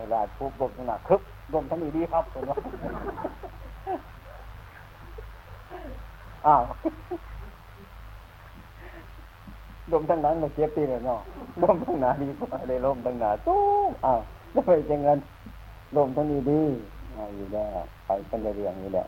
[0.00, 1.20] เวลาปุ๊บลมหนาคึบ
[1.54, 2.56] ลมทั้งนี้ดีครับคนว่า
[6.46, 6.62] อ้าว
[9.92, 11.20] ลมทั้งนั้นมาเจ็บตีเลยเนาะ
[11.62, 13.60] ลมทั้งหนาดีกว่าเลยลมทั้งหนาตู้
[14.04, 14.20] อ้าว
[14.52, 15.18] แล้วไปจังเงิน
[15.96, 16.62] ลมทั้งนี้ดี
[17.16, 19.06] อ้าวอยู่แล้วไปกันเรื่องนี้แหละ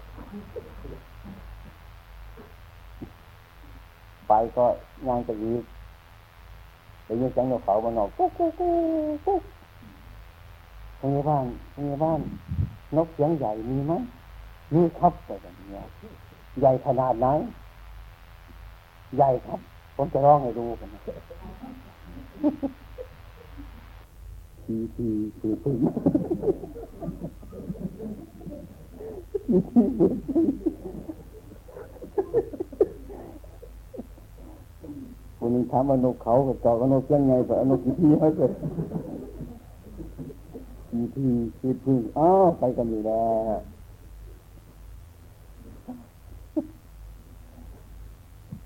[4.29, 4.65] ไปก็
[5.09, 5.53] ย่างจะยี
[7.05, 8.73] ไปยินเสียงนกเขาบนนอกกูกกุ๊กกุ๊
[9.17, 9.43] กกุ๊ก
[11.03, 11.45] พยาบาล
[11.77, 12.21] พยาบาล
[12.97, 13.93] นกเสียงใหญ่มีไหม
[14.75, 15.81] มีครับแบบนี้
[16.61, 17.27] ใหญ่ขนาดไหน
[19.17, 19.61] ใหญ่ครับ
[19.97, 20.89] ผมจะร้องให้ดูกัน
[24.65, 25.77] ทีทีคือพึ่ง
[29.47, 30.45] ทีทีคือพึ่ง
[35.39, 38.53] คนนึงถามว่านกเขากับจอกนกยังไงแต่อนกกี่ทีให้เกิด
[40.95, 41.27] ทีที
[41.59, 43.57] คือพึ่งอ้าวไปกันอยู่แล้ว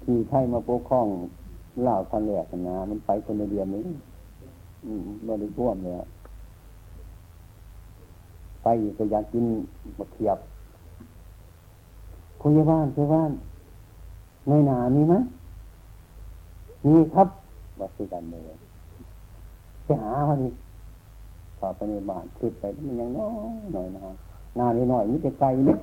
[0.02, 1.06] ที่ไทยมาปกครอง
[1.82, 3.86] เล่าทันแหลกนะมันไปคนเดียวนี้
[4.84, 5.94] อืมบริท่วมเลย
[8.62, 8.66] ไป
[8.98, 9.44] ก็อยากกิน
[9.98, 10.38] มะเขียบ
[12.40, 13.32] คุยาบ้านคุณบ้าน
[14.48, 15.14] ในหนามีไหม
[16.86, 17.28] มีครับ
[17.80, 18.42] วัดสุกันเลย
[19.84, 20.52] ไปหาวันนี้
[21.60, 24.00] ต่อไปในบ้านคิดไปมันยังน้อยหน่อยนะ
[24.56, 25.78] หนานิดหน่อยมิจะไกลนี่ย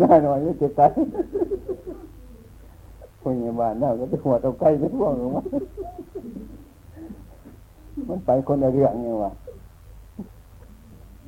[0.00, 0.80] น่าหน่อยไม่เจ็บใจ
[3.22, 5.42] คนในบ้านน่าก็ไปหัวตะไคร้ไปท่วหรือวะ
[8.08, 9.32] มันไปคนละเรื่องเนี่ยวะ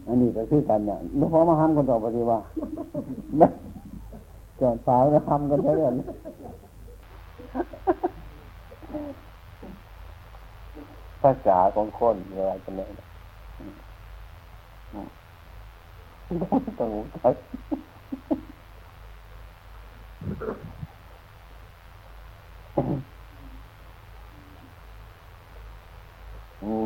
[0.07, 2.39] อันนี้ก็คือกันเนี่ยลูกพ่อมาห้ามคนต่อไปดีว่า
[4.61, 5.93] จอดสาวจะทำกันได้เลย
[11.23, 12.89] ภาษาของคนอะไรกันเนี่ย
[16.79, 17.31] ต้องใช้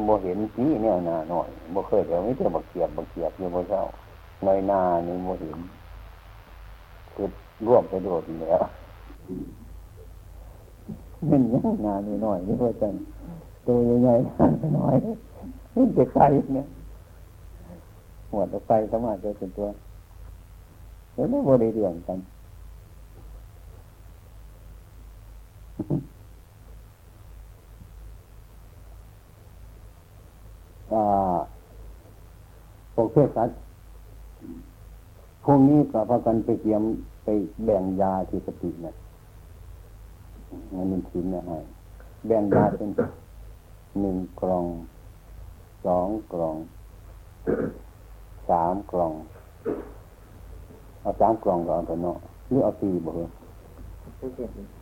[0.09, 3.81] บ่เห็นจีเนี่ยนาหน่อยบ่เคยเดี๋ยวนี้เจอบักเกียบบักเกียบอยู่บ่เช้า
[4.45, 5.59] ในนานี่บ่เห็น
[7.15, 7.29] คือ
[7.67, 8.63] ร่วมไปโดดแล้ว
[11.27, 12.95] เงินยังนานี่หน่อยนี่ว่าจัน
[13.67, 14.95] ตัวใหญ่ๆนาหน่อย
[15.75, 16.67] นี่เด็กไก่เนี่ย
[18.31, 19.67] หัวตะไคร้สมารถจะเป็นตัว
[21.15, 22.19] เห็นไหมบ่ได้เรื่องกัน
[32.95, 33.57] พวกเพศสัตว์
[35.45, 36.83] พวกนี้ก็พากันไปเตรียม
[37.25, 37.29] ไป
[37.65, 38.95] แบ่งยาที่สติเนี่ย
[40.75, 41.59] มันมีชิ้นเนี่ยให้
[42.27, 42.91] แบ่งยาเป็น
[44.01, 44.67] หนึ่งกล่อง
[45.85, 46.57] สองกล่อง
[48.49, 49.13] สามกล่อง
[51.01, 53.29] เอาสามกล่องก่อนตัวเนาะหรือเอาสี่บ่เหรอ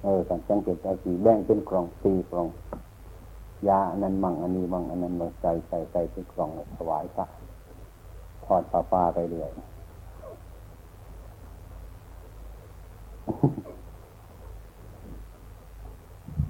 [0.05, 2.49] เออสังเกตเอาสี่แบ่งเป็นกล่องสี่กล่อง
[3.69, 7.25] ยาอันนั้นมั่งอันนี้มั่งอันนั้นมาใส่ใส่ใส่เป็นกล่องถวายพระ
[8.45, 9.51] ทอดปลาปลาไปเรื่อย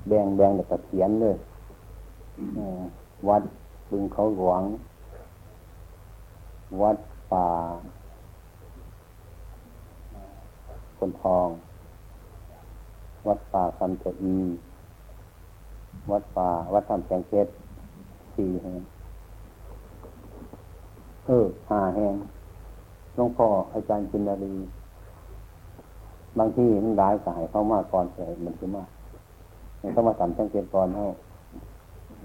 [0.08, 1.36] แบ่งแบ่งแล้วก็เขียนเลย
[3.28, 3.42] วัด
[3.90, 4.62] บึงเขาหลวง
[6.82, 6.96] วัด
[7.32, 7.48] ป่า
[10.98, 11.48] คนทอง
[13.26, 14.36] วัดป่าคำจะอี
[16.10, 17.50] วัดป่า วัดธรรมแสงเพชร
[18.34, 18.80] สี่แห่ง
[21.26, 22.14] เออห้าแห่ง
[23.14, 24.54] หลวงพ่ออาจารย์จินดารี
[26.38, 28.88] บางที่มันร้ายสายเข้ามาก่อนเสียมันคือมาก
[29.80, 31.06] มันเข้ามาทำแสงเพชรก่อนให้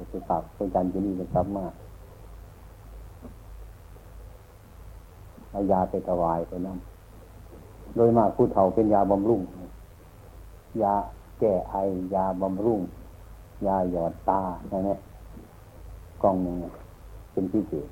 [0.10, 1.66] ไปฝากอาจารย์จินดีจะกลับมา
[5.50, 6.78] เอายาไปถวายไปนั่น
[7.96, 9.42] โดยมากผู้เฒ่าเป็นยาบำรุง
[10.82, 10.94] ยา
[11.40, 11.76] แก้ไอ
[12.16, 12.82] ยาบำรุง
[13.68, 14.90] ยาหยอดตาใช่ไหม
[16.24, 16.56] กล่องหนึ่ง
[17.32, 17.88] เป็นพิเศษ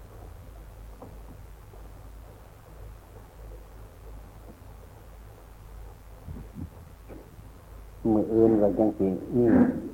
[8.13, 9.07] มืออื่นก็จังสี
[9.37, 9.47] นี่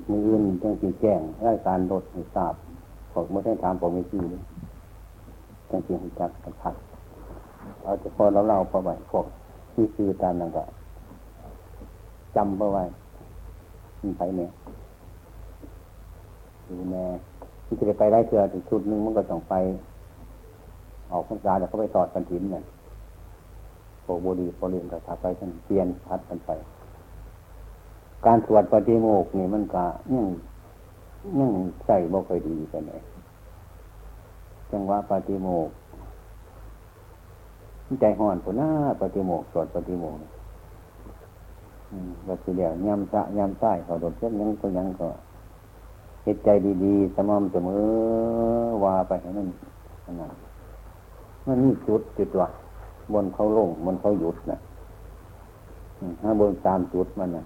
[0.09, 2.54] มืออื่นจังสีแจ้งรายการรถให้ทราบ
[3.13, 4.21] ผมไม่ได้ถามผมไม่ชี้
[5.69, 6.75] จังสีให้จักกันพัก
[7.83, 9.25] เอาจะพอเราเล่าประวัติพวก
[9.74, 10.63] ที่คือตามนั่นก็
[12.36, 12.83] จำประไว้
[14.01, 14.51] มีไปเนี่ย
[16.68, 17.06] ดูแน่
[17.65, 19.56] ที่จะไปได้เจอถึงชุดนึงมันก็ต้องไป
[21.12, 22.63] ออกพรรษาแล้วเขาไปตอดกันถินเนี่ย
[24.04, 26.51] โปบุรีโปรเรียนกับทาไปท่านเปลี่ยนพัดกันไป
[28.25, 29.84] การสวดปฏิโมกข์นี่มันก็
[30.14, 30.28] ยัง
[31.40, 31.52] ยัง
[31.86, 33.02] ใส่บ่ค่อยดีกันเลย
[34.72, 35.74] จังหวะปฏิโมกข์
[38.02, 38.69] ใจห่อนผุน้า
[39.02, 40.38] ปฏิโมกข์สวดปฏิโมกข์
[42.28, 45.08] ก็คือเดียวยำสะยำใต้เขาโดดเช่นยังก็ยังก็
[46.24, 46.50] เห็ดใจ
[46.84, 47.84] ดีๆสม่ำเสมอ
[48.84, 49.48] ว่าไปให้มัน
[50.06, 50.31] นั่น
[51.46, 52.50] มันมีจุดจุดว่า
[53.14, 54.58] บนเขาลงบนเขาหยุดนะ
[56.22, 57.44] ถ้าบนตามจุดมันนะ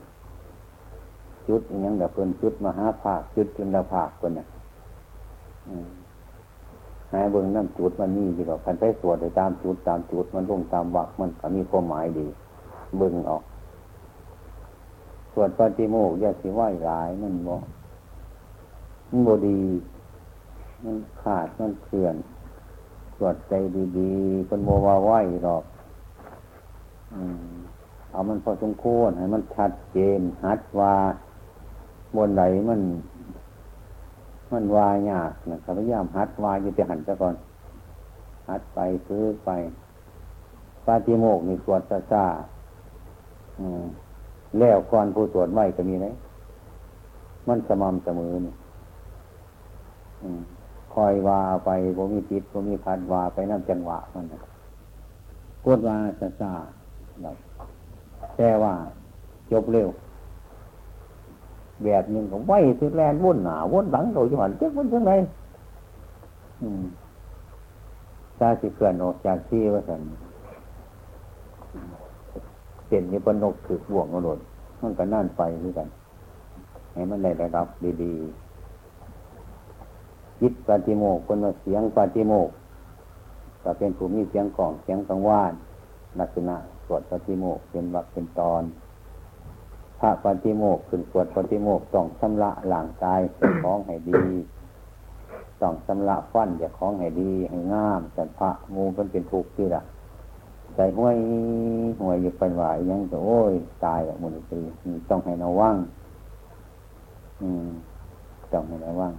[1.47, 4.47] จุดอย่างแบบเพิ่นจุดมหาภาคจุดจุลภาคคนน่ะ
[7.11, 12.27] หายเบิ่งนั่นจุดมันนี่ที่ว่าพันไปสวดไปตามจุดตามจุดมันลงตามวักมันก็มีความหมายดี
[12.97, 13.43] เบิ่งออก
[15.33, 17.55] สวดปฏิโมกข์ยาสิไหวหลายมันบ่
[19.09, 19.61] มันบดี
[20.83, 22.15] มันขาดมันเคลื่อน
[23.17, 23.53] สวดใจ
[23.97, 25.11] ดีๆเป็นโมว่าไหว
[25.43, 25.63] หรอก
[27.15, 27.51] อืม
[28.11, 30.93] เอามันพอสมควรให้มันชัดเจนหัดว่า
[32.15, 32.81] บนไหลมัน
[34.51, 37.35] มันวายากนะครับพยายามหัดวายอยู่แต่หันซะก่อน
[38.49, 39.49] หัดไปซื้อไป
[40.85, 42.25] ปาติโมกนี่สวดซาซา
[44.59, 46.07] แล้วก่อนผู้สวดไหวก็มีไหม
[47.47, 48.53] มันสม่ำเสมอนี่
[50.93, 54.41] คอยวาไปผมมีจิตผมมีพัดวาไปน้ำจังหวะมันนะ
[55.65, 56.51] กดวาซาซา
[58.37, 58.73] แต่ว่า
[59.51, 59.89] จบเร็ว
[61.85, 65.11] แบบหนึ่งก็ไหวสุดแลนวนหนาวนหลังโดยจังหวะเจ๊กวนจังไร
[68.39, 70.01] ตาสิเกินออกจากที่ว่าสัน
[72.87, 74.39] เห็นนี่ปนกถือบ่วงกระโดด
[74.81, 75.87] มันก็นั่นไปด้วยกัน
[76.93, 77.67] ให้มันได้ระดับ
[78.03, 82.49] ดีๆจิตปฏิโมกคนมาเสียงปฏิโมก
[83.63, 85.53] ก็เป็นผู้มีเสียงกล่องเสียงกังวาน
[86.19, 86.55] ลักษณะ
[86.85, 88.63] สวดปฏิโมกเป็นวักเป็นตอน
[90.01, 94.21] พระปฏิโมกขึ้นสวดปฏิโมกต้องชำระหลังกายเป็นของให้ดี
[95.61, 99.83] ต้องชำระฟันอย่าของให้ดีให้งามแต่พระงูมันเป็นทุกข์ที่ละ
[100.75, 101.17] ใจห้วย
[102.01, 103.53] ห้วยอยู่เป็นหวายยังจะโอ้ย
[103.85, 104.59] ตายละมุนตี
[105.09, 105.77] ต้องให้เราว่าง
[107.41, 107.67] อืม
[108.53, 109.13] ต้องให้เราว่าง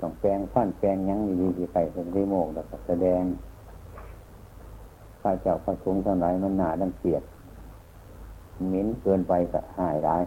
[0.00, 1.18] ต้องแปลงฟันแปลงยัง
[1.58, 3.22] ดีๆไปเป็นริโมกแล้วก็แสดง
[5.20, 7.22] ข้าเจ้าพระสงฆ์ทั้งหลายมันหนาดังเกียด
[8.72, 10.22] มิ้นเกินไปก็หายร้าย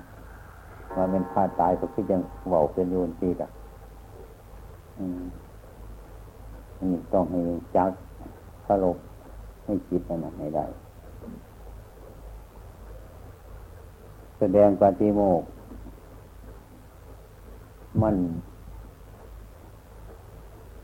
[0.95, 3.49] ว่าเป็นพาตายก็คือยังเบาเป็นโยนตีกับ
[6.81, 7.39] นี่ต้องให้
[7.75, 7.91] จัก
[8.65, 8.97] พระลบ
[9.65, 10.65] ให้จิตนั้นให้ได้
[14.39, 15.41] แสดงปฏิโมก
[18.01, 18.15] มัน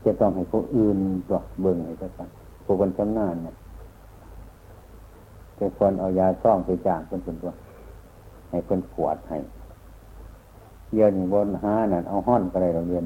[0.04, 0.96] จะต้องให้ผู้อื่น
[1.28, 2.28] ตัวเบิ่งให้สัก
[2.64, 3.54] ผู้คนชำนาญเนี่ย
[5.56, 7.52] เป็นคนเอายาซ่องไปจ้างคนคนตัว
[8.50, 9.38] ให้คนขวดให้
[10.94, 13.04] เย็นบนห้านั่นเอาห้อนก็ได้เราเรียน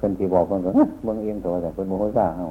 [0.00, 0.70] คนที่บอกคนก็
[1.04, 2.46] เบิ่งเอียงตัวแต่คนโมโหซ่าเอา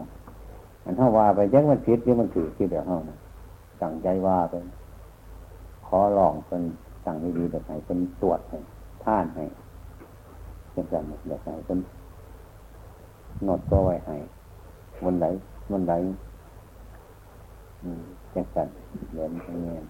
[0.85, 3.17] อันเท่าว่าไปยังมันผิดยังมันถือที่เดียวเท่านะ
[3.81, 4.55] สั่งใจว่าไป
[5.87, 6.61] ขอลองคน
[7.05, 8.57] สั่งให้ดีแบบไหนคนตรวจให้
[9.03, 9.45] ท่านให้
[10.71, 11.79] เป็นแบบแบบไหนคน
[13.47, 14.15] นอดตัวไว้ให้
[15.05, 15.25] วันไหน
[15.71, 15.93] วันไหน
[18.33, 18.67] จังสัน
[19.15, 19.83] เดินทางเงี้ย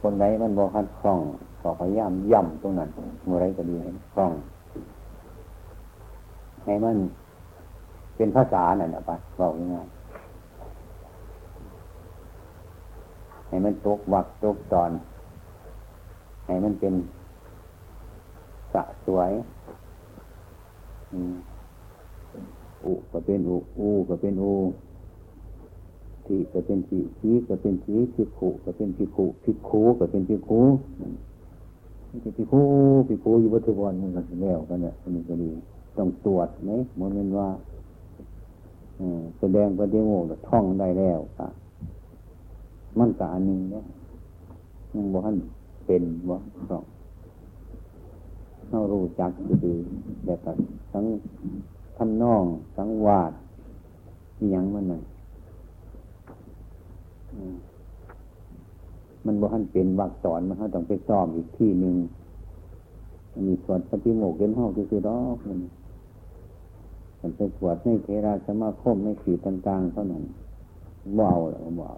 [0.00, 1.18] คนไหนมันบอคัดคล่อง
[1.62, 2.88] ก็พยายามย่ำตรงนั้น
[3.24, 4.32] เมื่อไรก็ดีให้คล่อง
[6.64, 6.96] ให้มัน
[8.16, 9.86] เป็นภาษานั่นแหละปะบอกง่าย
[13.48, 14.90] ให้มันตกวักตกตอน
[16.46, 16.94] ให้มันเป็น
[18.72, 19.30] สะสวย
[22.84, 24.52] อุก็เป็นอุอูก็เป็นอู
[26.28, 30.60] ทิก็เป็นทิชีก็เป็นชีพิขุก็เป็นพิขุพิขุก็เป็นพิขุ
[32.36, 32.62] พิขุ
[33.08, 35.50] พิขุอยู่วัตถุวันมันก็แล้วกันเนี่ยมันก็ดี
[35.96, 37.48] ต้องตรวจไหมมันเป็นว่า
[39.38, 41.48] แสดงปฏิโมกข์ท่องได้แล้วค่ะ
[42.98, 43.84] มันกอันนึงเนี่ย
[44.94, 45.36] ยังบอกท่าน
[45.86, 46.38] เป็นว่า
[46.70, 46.82] ต้อง
[48.70, 49.30] เรารู้จัก
[49.62, 49.76] คือ
[50.24, 50.38] แบบ
[50.92, 51.04] ทั้ง
[51.96, 52.44] ทำนอง
[52.76, 53.32] ทั้งวาด
[54.50, 55.00] อย่างมันน่ะ
[59.26, 61.94] มันบ่ทันเป็นวักสอนมันเขาต้องไปซ้อมอีกที่หนึ่ง
[63.46, 65.58] มีสวดปฏิโมกข์เล่นห้องคือดอกมัน
[67.20, 70.24] มันไปสวดในเทราสมาคมในสีต่างๆเท่านั้น
[71.16, 71.92] เบาหรือเบา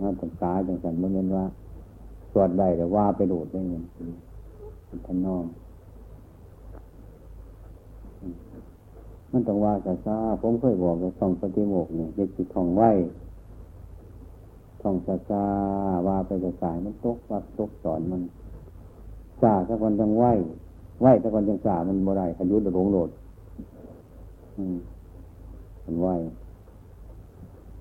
[0.00, 1.44] น่าตกาจังสันมันเป็นว่า
[2.32, 3.84] สวดได้แต่ว่าไปโดดได้เงิน
[5.06, 5.44] ท่านน้อง
[9.34, 12.82] มันต้องว่าซาซาผมเคยบอกในท่องปฏิโมกเนี่ยเด็กจิตท่องไหว
[14.82, 15.44] ท่องซาซา
[16.06, 18.22] ว่าไปจะสายมันตกว่าตกสอนมัน
[19.42, 20.24] ซาสักวันจังไหว
[21.00, 23.10] ไหวสักวันจังสามันบ่ได้ขยุดหลงโหลด
[24.58, 24.76] อืม
[25.84, 26.08] มันไหว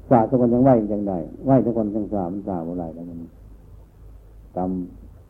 [0.10, 3.20] สาสักวันจังไหวจังได้ไหวสักวันจังสามันสาบ่ได้แล้วมัน
[4.58, 4.60] ต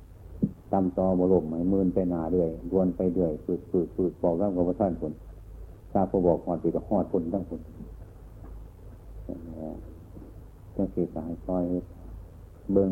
[0.01, 5.13] ำตำตอบรมให้มืนไปหนาเรื่อยวนไปเรื่อยฝืดฝืดฝืดบอกร่างกับพระท่านผล
[5.94, 7.62] ทราบพอบอกหอดปีกับหอดผลทั้งผล
[10.76, 11.66] จังสีกายคอย
[12.74, 12.92] เบิ้ง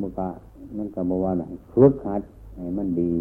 [0.00, 0.28] มุกะ
[0.76, 2.22] มันกับว่าไหนฝึกหัด
[2.56, 3.12] ให้มันดี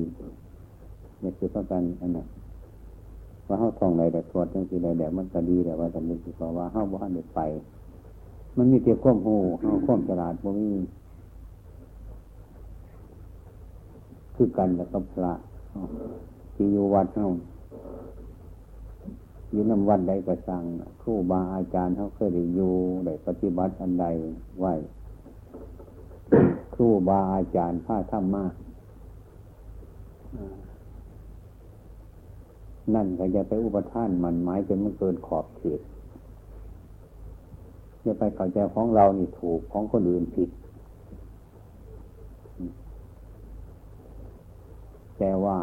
[1.24, 2.28] นี่คือต้องการอันนั้น
[3.48, 7.40] ว่าเฮาท่องใดแต่ทวดจังสีใดแต่มันก็ดีแต่ว่าแต่นี่คือว่าเฮาบ่ทันได้ไป
[8.58, 10.70] มันมีเตียบความหูเฮาความฉลาดบ่มี
[14.36, 15.34] คือกันแล้วก็พระ
[16.56, 17.32] ที่อยู่วัดเฮา
[19.50, 20.64] อยู่นำวัดใดก็สั่ง
[21.02, 22.74] ครูบาอาจารย์เขาเคยได้อยู่
[23.06, 24.06] ได้ปฏิบัติอันใด
[24.60, 24.66] ไหว
[26.74, 28.44] ครูบาอาจารย์พาธรรมะ
[32.96, 35.82] นั่นก็จะไปอุปทานมันหมายจนมันเกินขอบเขต
[38.06, 40.50] จะไปเข้าใจของเรานี่ถูกของคนอื่นผิด
[45.20, 45.58] แต่ว่า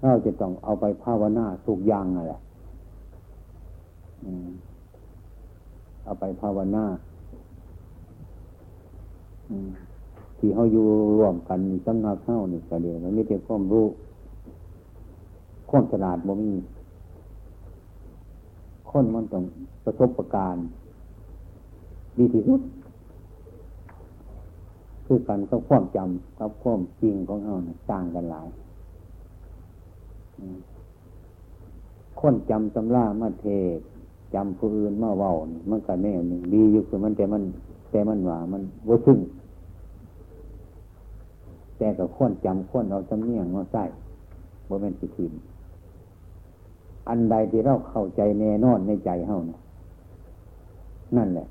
[0.00, 2.34] เราจะต้องเอาไปภาวนาทุกอย่างอะไร
[6.04, 6.84] เอาไปภาวนา
[10.38, 10.84] ที่เขาอยู่
[11.18, 13.86] ร่วมกันสำนักเข้านี่ก็เดียวมันไม่ได้ความรู้
[15.70, 16.52] ความฉลาดบ่มี
[18.90, 19.42] คนมันต้อง
[19.84, 20.56] ประสบประการ
[22.18, 22.60] ดีที่สุด
[25.06, 28.46] คือกันก็ความจำกับความจริงของเขาเนี่ยต่างกันหลาย
[32.20, 33.46] คนจำตำรามาเท
[33.76, 33.78] ศ
[34.34, 37.42] จำผู้อื่นมาเว้านี่มันก็แน่หนึ่งดีอยู่คือมันแต่มัน
[37.90, 39.18] แต่มันว่ามันว่ซึ่ง
[41.78, 43.84] แต่กับคนจำคนเอาจำเนียงมาใส่
[44.68, 45.32] บ่เป็นสิทิม
[47.08, 49.60] อันใดที่เราเข้าใจแน่นอนในใจเฮาเนี่ย
[51.16, 51.46] นั่นแหละ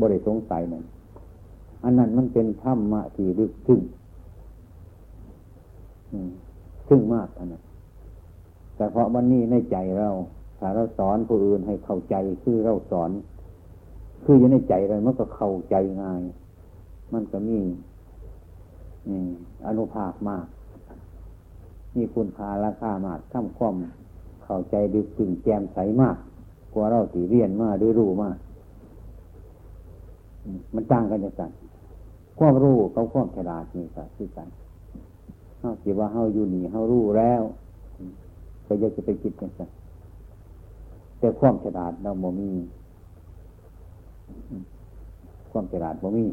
[0.00, 0.84] บริสงสัยนั่น
[1.84, 3.80] อันนั้นมันเป็นธรรมะที่ลึกซึ้ง
[6.88, 7.62] ซึ่งมากอันนั้น
[8.76, 10.08] แต่เพราะวันนี้ในใจเรา
[10.58, 13.10] ถ้าเราสอนผู้อื่นให้เข้าใจคือเราสอน
[14.24, 16.22] คืออยู่ในใจเรามันก็เข้าใจง่าย
[17.12, 17.58] มันก็มี
[19.66, 20.46] อนุภาพมาก
[21.96, 23.74] มีคุณค่าราคามากข้ามความ
[24.44, 26.16] เข้าใจดึกถึงแจ่มใสมาก
[26.72, 28.36] กว่าเราสีเรียนมาด้วยรู้มาก
[30.74, 31.50] มันต่างกันจังสัน
[32.38, 34.48] ความรู้กับความฉลาดนี่ก็คือกัน
[35.60, 37.42] เฮาคิดว่าเฮาอยู่นี่เฮารู้แล้ว
[38.66, 39.70] ก็ยังจะไปคิดกันสัน
[41.18, 42.50] แต่ความฉลาดเราโมมี
[45.50, 46.24] ความฉลาดโมมี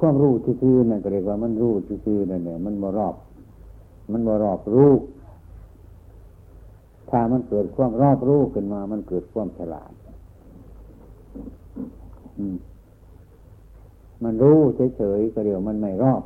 [0.00, 1.72] ความรู้ซื่อๆนั่นก็เรียกว่ามันรู้
[2.04, 3.14] ซื่อๆนั่นเนี่ยมันมารอบ
[4.12, 4.92] มันมารอบรู้
[7.10, 9.92] ถ้ามันเกิดความรอบรู้ขึ้นมา มันเกิดความฉลาด
[14.24, 14.58] มันรู้
[14.96, 16.22] เฉยๆก็เดี๋ยวมันไม่รอบ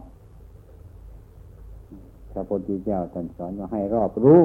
[2.33, 4.43] พระพุทธเจ้าท่านสอนว่าให้รอบรู้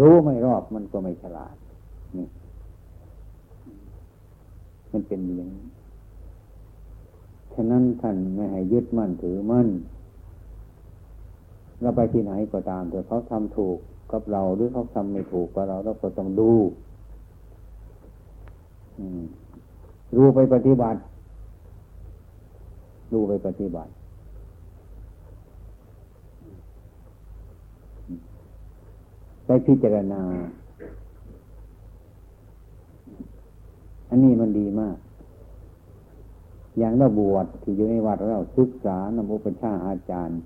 [0.00, 1.56] รู้ไม่รอบมันก็ไม่ฉลาด
[2.16, 2.26] นี่
[4.92, 5.66] มันเป็นอย่างนี้
[7.54, 9.68] ฉะนั้นท่านไม่ให้ยึดมั่นถือมั่น
[11.80, 13.78] เราไปที่ไหนก็ตามแต่เขาทำถูก
[14.12, 16.52] กับเราหรือเขาทำไม่ถูกกับเราเราก็ต้องดู
[18.98, 19.22] อืม
[20.16, 20.98] รู้ไปปฏิบัติ
[23.12, 23.90] รู้ไปปฏิบัติ
[29.46, 30.22] ไปพิจารณา
[34.08, 34.96] อันนี้มันดีมาก
[36.78, 40.38] อย่างเราบวชที่อยู่ในวัดเราศึกษานำอุปชาอาจารย์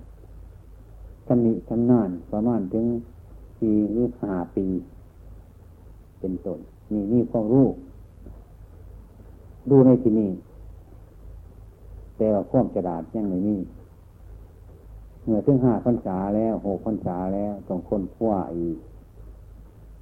[1.27, 2.85] ทำนิทำนานประมาณถึง
[3.59, 4.65] ปีหรือห้าปี
[6.19, 6.59] เป็นต้น
[6.91, 7.67] นี่นี่ความรู้
[9.71, 10.29] ดูในที่นี้
[12.17, 13.57] แต่ว่าความฉลาดยังไม่มี
[15.23, 18.77] เมื่อถึงห้าพรรษาแล้วหกพรรษาแล้วต้องคนคว้าอีก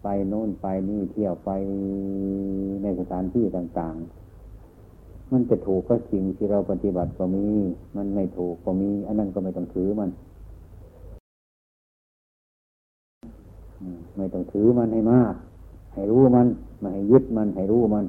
[0.03, 1.49] ไปโน่นไปนี่เที่ยวไป
[2.81, 3.95] ในสถานที่ต่าง
[4.63, 7.45] ๆ มันจะถูกก็จริงที่เราปฏิบัติก็มี
[7.95, 10.09] มันไม่ถูกก็มี อันนั้นก็ไม่ต้องถือมัน
[14.17, 15.33] ไม่ต้องถือมันให้มาก
[15.93, 16.47] ให้รู้มัน
[16.79, 18.05] ไม่ให้ยึดมันให้รู้มัน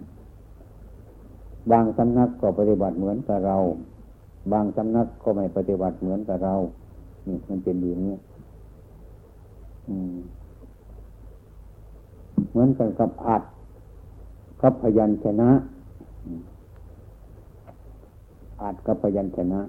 [1.71, 3.57] บางสำนักก็ปฏิบัติเหมือนกับเรา
[4.53, 6.55] บางสำนักก็ไม่ปฏิบัติเหมือนกับเรา
[7.27, 8.17] นี่มันเป็นอย่างนี้
[12.51, 13.43] เหมือนกันกับอัด
[14.63, 15.51] กับพยัญชนะ
[18.63, 19.61] อัดกับพยัญชนะ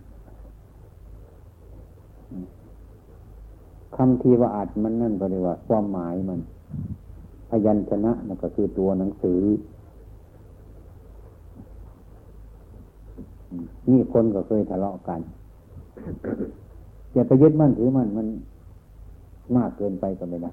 [3.95, 6.39] คำที่ว่าอัดมันนั่นก็เรียกว่า ความหมายมัน
[7.49, 9.41] พยัญชนะนั่นก็คือตัวหนังสือ
[13.89, 15.19] นี่คนก็เคยทะเลาะกัน
[17.13, 18.27] อย่าไปยึดมั่นถือมั่นมัน
[19.57, 20.51] มากเกินไปก็ไม่ได้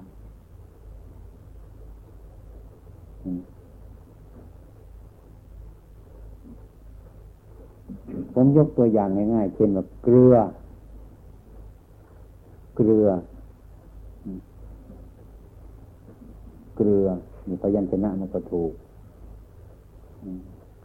[8.33, 10.35] ผมยกตัวอย่างง่ายๆเช่นแบบเกลือ
[12.75, 13.07] เกลือ
[16.75, 17.07] เกลือ
[17.47, 18.73] มีพยัญชนะมันก็ถูก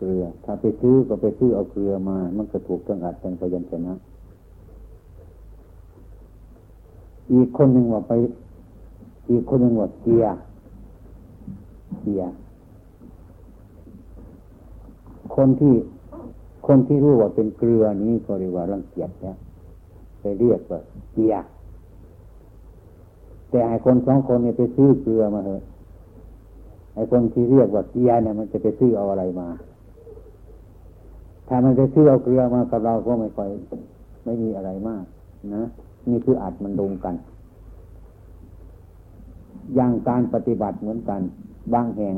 [0.04, 3.94] เกลือ ถ้าไปซื้อก็ไปซื้อเอาเกลือมา มันก็ถูกตั้งอัดตั้งพยัญชนะ
[7.32, 8.12] อีกคนหนึ่งว่าไป
[9.30, 10.24] อีกคนหนึ่งว่าเกีย
[12.00, 12.22] เกีย
[15.34, 15.74] คนที่
[16.66, 19.36] คนที่รู้ว่าเป็นเกลือนี้ก็เรียกว่ารังเกียจแล้ว
[20.20, 20.78] ไปเรียกว่า
[21.12, 21.34] เกีย
[23.50, 25.62] แต่ไอ้คนสองคนเนี่ยไปซื้อเกลือมาเถอะ
[26.94, 29.48] ไอ้คนที่เรียกว่าเกียเนี่ยมันจะไปซื้อเอาอะไรมา
[31.54, 33.48] ถ้ามันจะซื้อเอาเกลือมากับเราก็ไม่ค่อย
[34.24, 35.04] ไม่มีอะไรมาก
[35.54, 35.62] นะ
[36.08, 37.14] นี่คืออัดมันลงกัน
[39.74, 41.20] อย่างการปฏิบัติเหมือนกัน
[41.74, 42.14] บางแห่ง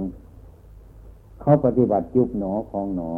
[1.40, 3.10] เขาปฏิบัติยุบหนอของหนอ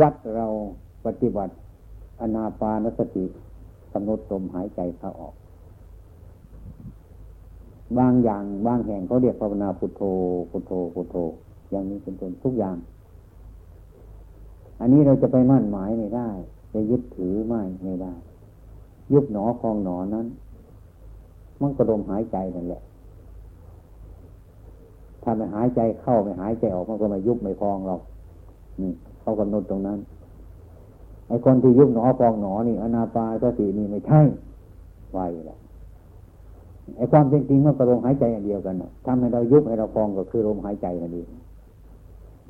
[0.00, 0.46] วัดเรา
[1.06, 1.52] ปฏิบัติ
[2.20, 3.24] อนาปานสติ
[3.92, 5.34] กำหนดลมหายใจเข้าออก
[7.98, 10.02] บางอย่างบางแห่งเขาเรียกภาวนาพุทโธ
[10.50, 11.16] พุทโธพุทโธ
[11.70, 12.78] อย่างนี้เป็นต้นทุกอย่าง
[14.80, 16.28] อันนี้เราจะไปมั่นหมายไม่ได้
[16.72, 18.14] จะยึดถือไม่ไม่ได้
[19.12, 20.26] ยุบหนอคลองหนอนั้น
[21.60, 22.82] มันก็ลมหายใจนั่นแหละ
[25.22, 27.96] ถ้าไม่หายใจเข้าไม่หายใจออกมันก็ไม่ยุบไม่พองเรา
[28.80, 29.98] นี่เขากำหนดตรงนั้น
[31.28, 34.20] ไอ้คนที่ยุบหนอฟองหนอนี่อนาปาสตินี่ไม่ใช่
[35.12, 35.58] ไวแหละ
[36.96, 41.28] ไอ้ความจริงๆมันก็ลมหายใจอันเดียวกันทำให้เรายุบให้เราฟองก็คือลมหายใจนั่นเอง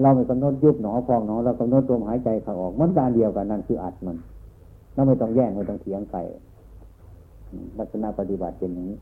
[0.02, 4.16] เราไม่กำหนดยุบหนอฟองหนอเรากำหนดลมหายใจเข้าออกมันการเดียวกันนั่นคืออัดมัน
[4.92, 6.18] เราไม่ต้องแย่งไม่ต้องเถียงใคร
[7.78, 8.98] ลักษณะปฏิบัติเป็นอย่างนี้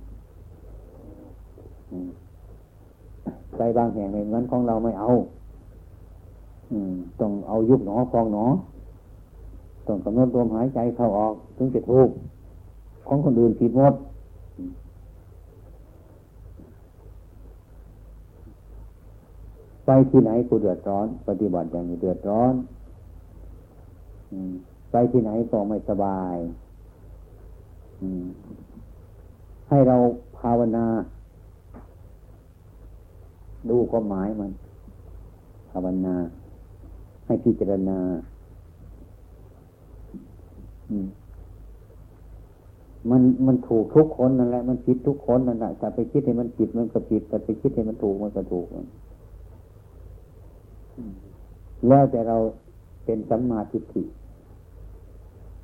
[3.56, 5.10] ใจบางแห่งในเงินของเราไม่เอา
[7.20, 8.44] ต้องเอายุบหนอฟองหนอ
[9.86, 12.08] ต้องกำหนดลมหายใจเข้าออก ถึงจะถูก
[13.08, 13.94] ของคนอื่นผิดหมด
[19.90, 22.54] ไปที่ไหนกูเดือดร้อน ปฏิบัติอย่างนี้เดือดร้อน
[24.90, 26.36] ไปที่ไหนก็ไม่สบาย
[29.68, 29.96] ให้เรา
[30.38, 30.86] ภาวนา
[33.70, 34.52] ดูความหมายมัน
[35.70, 36.16] ภาวนา
[37.26, 37.98] ให้พิจารณา
[43.10, 48.66] มันมันถูกทุกคนนั่นแหละ มันผิดทุกคนนั่นแหละแต่ไปคิดให้มันผิดมันก็ผิดแต่ไปคิดให้มันถูกมันก็ถูก
[51.88, 52.36] แล้วแต่เรา
[53.04, 54.02] เป็นสัมมาทิฏฐิ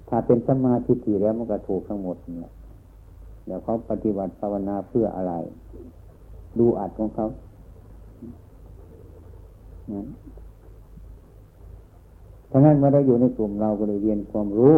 [0.08, 2.52] ถ้าเป็นสัมมาทิฏฐิแล้วมันก็ถูกทั้งหมดเนี่ย
[3.46, 5.32] เดี๋ยวเขาปฏิบัติภาวนาเพื่ออะไร
[6.58, 7.26] ดูอัดของเขา
[12.54, 14.76] ราะนั้นเมื่อเราอยู่ในกลุ่มเราก็เลยเรียนความรู้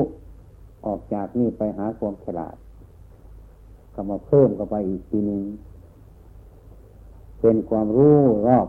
[0.87, 2.57] ออกจากนี่ไปหาความฉลาด
[3.95, 5.42] ก็มาเพิ่มเข้าไปอีกทีนึง
[7.40, 8.69] เป็นความรู้รอบ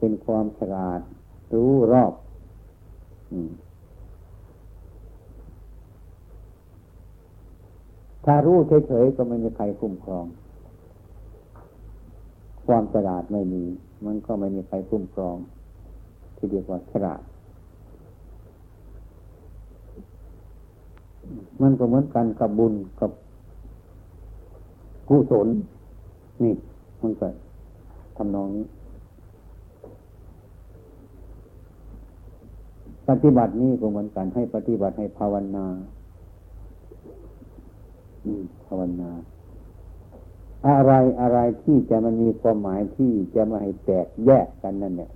[0.00, 1.00] เป็นความฉลาด
[1.54, 2.12] รู้รอบ
[8.24, 10.26] ถ้ารู้เฉยๆก็ไม่มีใครคุ้มครอง
[12.66, 13.64] ความฉลาดไม่มี
[14.06, 15.36] มันก็ไม่มีใครคุ้มครอง
[16.36, 17.22] ที่เรียกว่าฉลาด
[21.62, 23.10] มันก็เหมือนกันกับบุญกับ
[25.08, 25.48] กุศล
[26.42, 26.54] นี่
[27.00, 27.28] มันก็
[28.16, 28.64] ทำนองนี้
[33.10, 35.66] ปฏิบัตินี่ก็เหมือนกันให้ปฏิบัติให้ภาวนา
[38.66, 39.10] ภาวนา
[40.66, 45.10] อะไรอะไรที่จะมันมีความหมายที่จะมาให้แตกแยกกันนั่นเนี่ย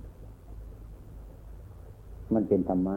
[2.33, 2.95] มันเป็นธรรมะ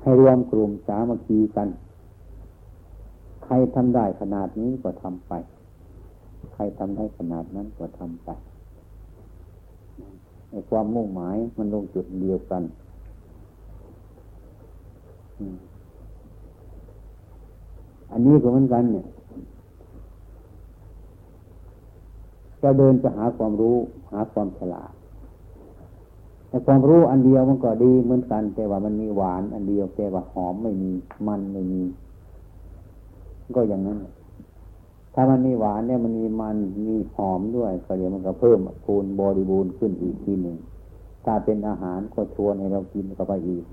[0.00, 1.68] ให้รวมกลุ่มสามัคคีกัน
[3.44, 5.32] ใครทำได้ขนาดนี้ก็ทำไป
[6.54, 8.30] ใครทำได้ขนาดนั้นก็ทำไป
[10.70, 12.62] ความมุ่งหมายมันลงจุดเดียวกัน
[18.10, 19.06] อันนี้ก็เหมือนกันเนี่ย
[22.62, 23.76] จะเดินจะหาความรู้
[24.12, 24.92] หาความฉลาด
[26.48, 30.92] แต่ความรู้อันเดียวมันก็ดีเหมือนกัน แต่ว่ามันมีหวาน อันเดียวแต่ว่าหอมไม่มี
[31.28, 31.82] มันไม่มี
[33.56, 33.98] ก็อย่างนั้น
[35.14, 40.56] ถ้ามันมีหวานเนี่ยมันมีมันมีหอมด้วยก็เดี๋ยวมันก็เพิ่มคูณบริบูรณ์ขึ้นอีกทีหนึ่ง
[41.24, 43.64] ถ้าเป็นอาหารก็ชวนให้เรากินก็ไปอีก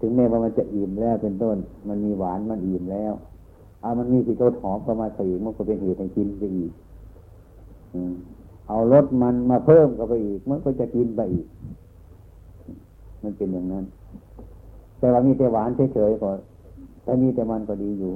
[0.00, 1.56] ถึงแม้ว่ามันจะอิ่มแล้วเป็นต้น
[1.88, 3.12] มันมีหวานมันอิ่มแล้ว
[3.80, 6.72] เอามันมีสีรสหอมก็มาใส่มันก็เป็นเหตุให้กินไปอีก
[8.68, 11.46] เอารสมันมาเพิ่มก็ไปอีก มันก็จะกินไปอีก
[13.22, 13.84] มันเป็นอย่างนั้น
[14.98, 16.30] แต่ว่ามีแต่หวานเฉยๆก็
[17.04, 18.12] ถ้ามีแต่มันก็ดีอยู่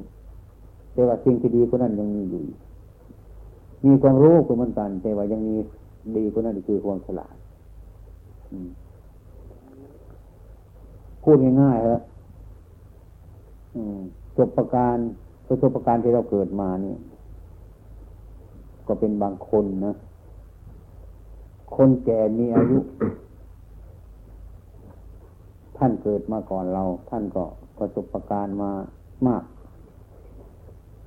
[0.93, 2.43] แต่ว่าสิ่งที่ดีกว่านั้นยังมีอยู่
[3.87, 5.55] มีความรู้ก็เหมือนกัน แต่ว่ายังมี
[6.17, 7.35] ดีกว่านั้นคือความฉลาด
[11.23, 12.03] พูดง่ายๆครับ
[14.37, 14.97] จบประการ
[15.47, 16.95] ประสบประการที่เราเกิดมานี่
[18.87, 19.95] ก็เป็นบางคนนะ
[21.77, 22.79] คนแก่มีอายุ
[25.77, 27.45] ท่านเกิดมาก่อนเรา ท่านก็
[27.79, 28.71] ประสบประการมา
[29.27, 29.43] มาก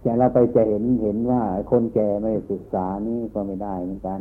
[0.03, 4.19] แต่เราไปจะเห็นเห็นว่าคนแก่ไม่ศึกษานี่ก็ไม่ได้เหมือนกัน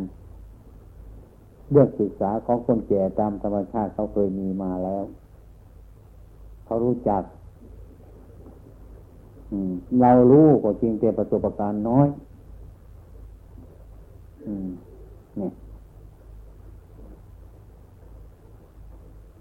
[1.70, 5.02] เรื่องศึกษาของคนแก่ตามธรรมชาติเขาเคยมีมาแล้ว
[6.64, 7.22] เขารู้จัก
[10.00, 12.06] เรารู้ก็จริงแต่ประสบการณ์น้อย
[15.36, 15.52] เนี่ย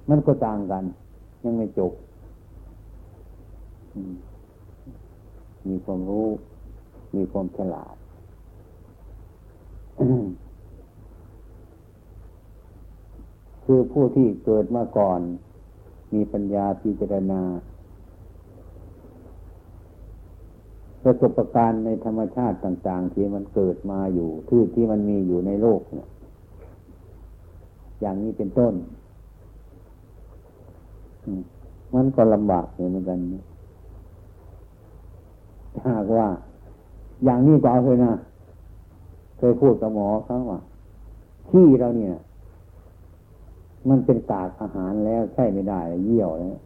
[0.10, 0.84] มันก็ต่างกัน
[1.44, 1.92] ยังไม่จบ
[3.96, 4.04] มี
[5.70, 6.28] มีความรู้
[7.16, 7.96] มีความฉลาด
[13.66, 15.20] คือผู้ที่เกิดมาก่อน
[16.14, 17.42] มีปัญญาพิจารณา
[21.04, 26.10] ประสบการณ์ในธรรมชาติต่าง ๆ ที่มันเกิดมาอยู่ที่ที่มันมีอยู่ในโลกเนี่ย
[28.02, 28.74] อย่างนี้เป็นต้น
[31.94, 33.46] มันก็ลำบากเหมือนกันนะ
[35.88, 36.28] หากว่า
[37.24, 38.14] อย่างนี้ก็เอาเลยนะ
[39.38, 40.60] เคยพูดกับหมอเขาว่า
[41.50, 42.16] ที่เราเนี่ย
[43.90, 46.58] มันเป็นตากอาหารแล้วใช่ไม่ได้เยี่ยวแล้ว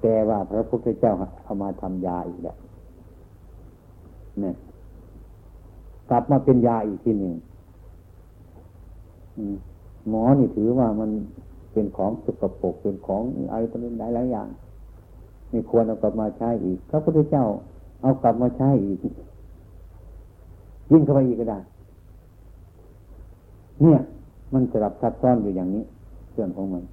[0.00, 2.56] แต่ว่าพระพุทธเจ้าเอามาทำยาอีกแล้ว
[4.40, 4.54] เนี่ย
[6.10, 7.34] กลับมาเป็นยาอีกทีหนึ่ง
[10.08, 11.10] หมอนี่ถือว่ามัน
[11.72, 14.48] เป็นของสกปรกเป็นของอะไรต่างๆหลายอย่าง
[15.52, 17.44] ไม่ควรเอากลับมาใช้อีกพระพุทธเจ้า
[18.02, 18.98] เอากลับมาใช้อีก
[20.90, 21.58] ยิ่งเข้าไปอีกก็ได้
[23.80, 23.98] เนี่ย
[24.52, 25.82] มันสลับซับซ้อนอยู่อย่างนี้
[26.32, 26.84] เรื่องของมัน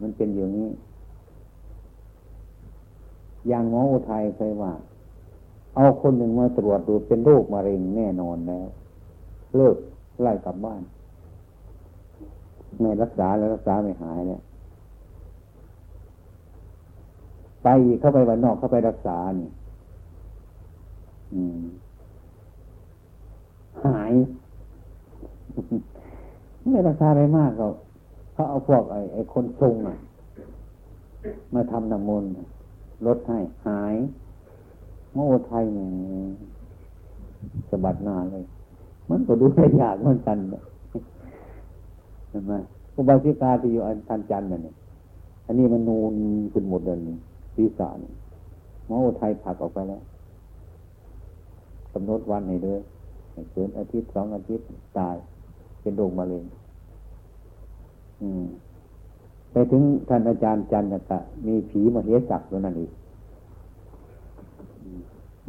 [0.00, 0.68] มันเป็นอย่างนี้
[3.48, 4.72] อย่างหมออุทัยเคยว่า
[5.74, 8.66] เอาคนหนึ่งมาตรวจดูเป็นโรคมะเร็งแน่นอนแล้ว
[9.56, 9.76] เลิก
[10.22, 10.82] ไล่กลับบ้าน
[12.80, 14.42] ไม่รักษาแล้วรักษาไม่หายเนี่ย
[17.62, 17.68] ไป
[18.00, 19.50] เข้าไปวันนอกเข้าไปรักษานี่
[23.84, 24.12] หาย
[26.70, 27.68] ไม่รักษาอะไรมากเขา
[28.32, 29.98] เขาเอาพวกไอ้ไอ้คนทรงอะ
[31.54, 32.30] มาทำน้ำมนต์
[33.06, 33.94] ลดให้หาย
[35.14, 35.88] โม่ไทยเนี่ย
[37.68, 38.44] สะบัดหน้าเลย
[39.10, 40.62] มันก็ดูได้ยากเหมือนกันเนี่ย
[42.34, 42.54] ช่ไหม
[42.96, 44.72] อุบาสิกาที่อยู่อันทันจันทร์นี่
[45.46, 46.14] อันนี้มันนูน
[46.52, 46.96] ขึ้นหมดเลย
[47.54, 47.88] ศีรษะ
[48.86, 50.02] หมอไทยผักออกไปแล้ว
[51.92, 52.80] กำหนดวันให้เลย
[53.52, 54.66] เกินอาทิตย์สองอาทิตย์
[54.98, 55.16] ตาย
[55.80, 56.44] เป็นโรคมะเร็ง
[59.50, 62.90] ไปถึงท่านอาจารย์จันทร์กะมีผีมาเฮสักตัวนั้นอีก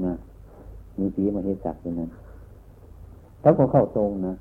[0.05, 0.13] นะ
[0.99, 2.09] มีผีมาเฮสักตัวนั้น
[3.41, 4.33] เขาก็เข้าตรงนะ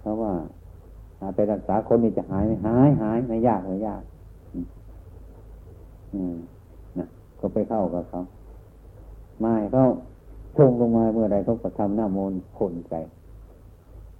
[0.00, 0.32] เพราะว่า
[1.36, 4.02] ไปรักษาคนนี่จะหายไหมหายหายไม่ยากไม่ยาก
[6.98, 7.06] นะ
[7.40, 8.20] ก็ไปเข้ากับเขา
[9.40, 9.82] ไม่เขา
[10.56, 12.94] ชงลงมาเมื่อไรเขาก็ทำหน้ามนผลใจ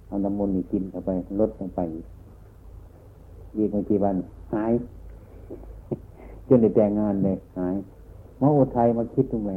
[0.07, 2.05] เอาน้ำมนต์นี่กินเข้าไปลดลงไปอีก
[3.71, 4.15] ไม่กี่วัน
[4.53, 4.71] หาย
[6.47, 7.75] จนได้แต่งงานเลยหาย
[8.37, 9.51] หมอโอไทยมาคิดตรงแม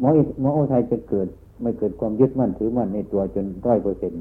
[0.00, 0.08] หมอ
[0.40, 1.28] หมอโอไทยจะเกิด
[1.62, 4.18] ไม่เกิดความยึดมั่นถือมั่นในตัวจนร้อยเปอร์เซ็นต์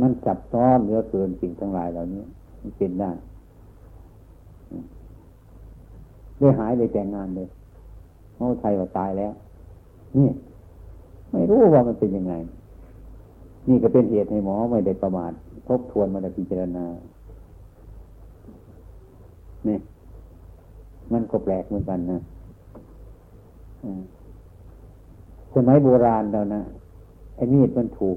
[0.00, 2.22] มันจับซ้อนเหลือเกินสิ่งทั้งหลายเหล่านี้
[2.60, 3.10] มันเป็นได้
[6.38, 7.48] ได้หายได้แต่งงานเลย
[8.36, 9.32] เมาไทยว่าตายแล้ว
[10.16, 10.28] นี่
[11.30, 12.34] ไม่รู้ว่ามันเป็นยังไง
[13.68, 15.32] นี่ก็เป็นเหตุให้หมอไม่ได้ประมาท
[15.68, 16.84] ทบทวนมาได้พิจารณา
[19.68, 19.78] นี่
[21.12, 22.18] มันก็แปลกเหมือนกันนะ
[25.54, 26.60] สมัยโบราณเรานะ
[27.36, 28.16] ไอ้มีดมันถูก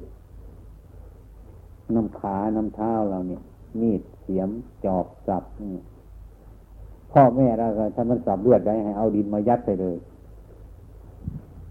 [1.96, 3.42] น้ำขาน้ำเท้าเราเนี่ย
[3.80, 4.50] มีดเสียม
[4.86, 5.44] จอบสับ
[7.12, 9.96] พ่อแม่เราถ้ามันสับเลือดได้ให้เอาดินมายัดไปเลย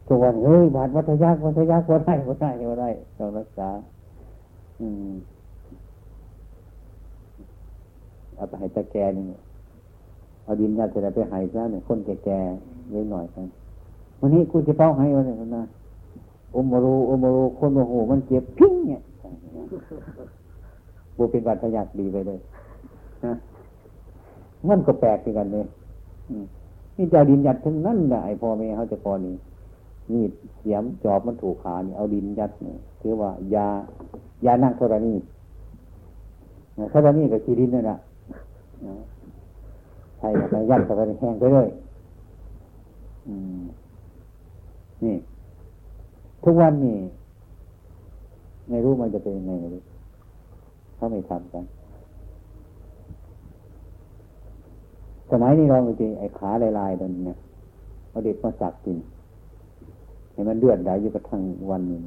[0.07, 3.69] ทุกวันเฮ้ยบาดวัฏยักวัฏยักวัฏได้วัฏได้วัฏได้ต้องรักษา
[4.81, 5.13] อืม
[8.35, 9.27] เอาไปให้ตะแกนี่
[10.45, 13.47] เอาดินยัดจะไปหายซะเนี่ยคนแก่ๆเยอะหน่อยกัน
[14.21, 15.65] วันนี้กูจะเป้าให้วันนี้นะ
[16.55, 19.01] อมรูอมรูคนโมโหมันเจ็บพิ้งเนี่ย
[21.17, 22.39] บูเป็นวัฏยักดีไปเลย
[23.25, 23.35] นะ
[24.69, 25.67] มันก็แปลกเหมือนกันเลย
[26.97, 29.35] นี่จะดินยัดทั้งนั้นแหละไอพ่อแม่เขาจะพอนี่
[30.13, 30.25] นี่
[30.59, 33.67] เสียมจอบมันถูกขานี่เอาดินยัดเนี่ยถือว่ายา
[34.45, 35.15] ยานั่งธรณี
[36.93, 37.97] ธรณีกับขีดินนั่นแหละ
[40.19, 41.69] ใช่ไปยัดกับไปแห้งไปเลย
[45.05, 45.17] นี่
[46.45, 46.97] ทุกวันนี่
[48.71, 49.83] ไม่รู้มันจะเป็นยังไงเลย
[50.97, 51.65] เขาไม่ทำกัน
[55.31, 57.39] สมัยนี้ลองจริไอ้ขาลายๆตรงนี้เนี่ย
[58.11, 58.99] เอาเด็กมาสักกิน
[60.33, 62.03] เห็นมันเลือดไหลอยู่กระทั่งวันหนึ่ง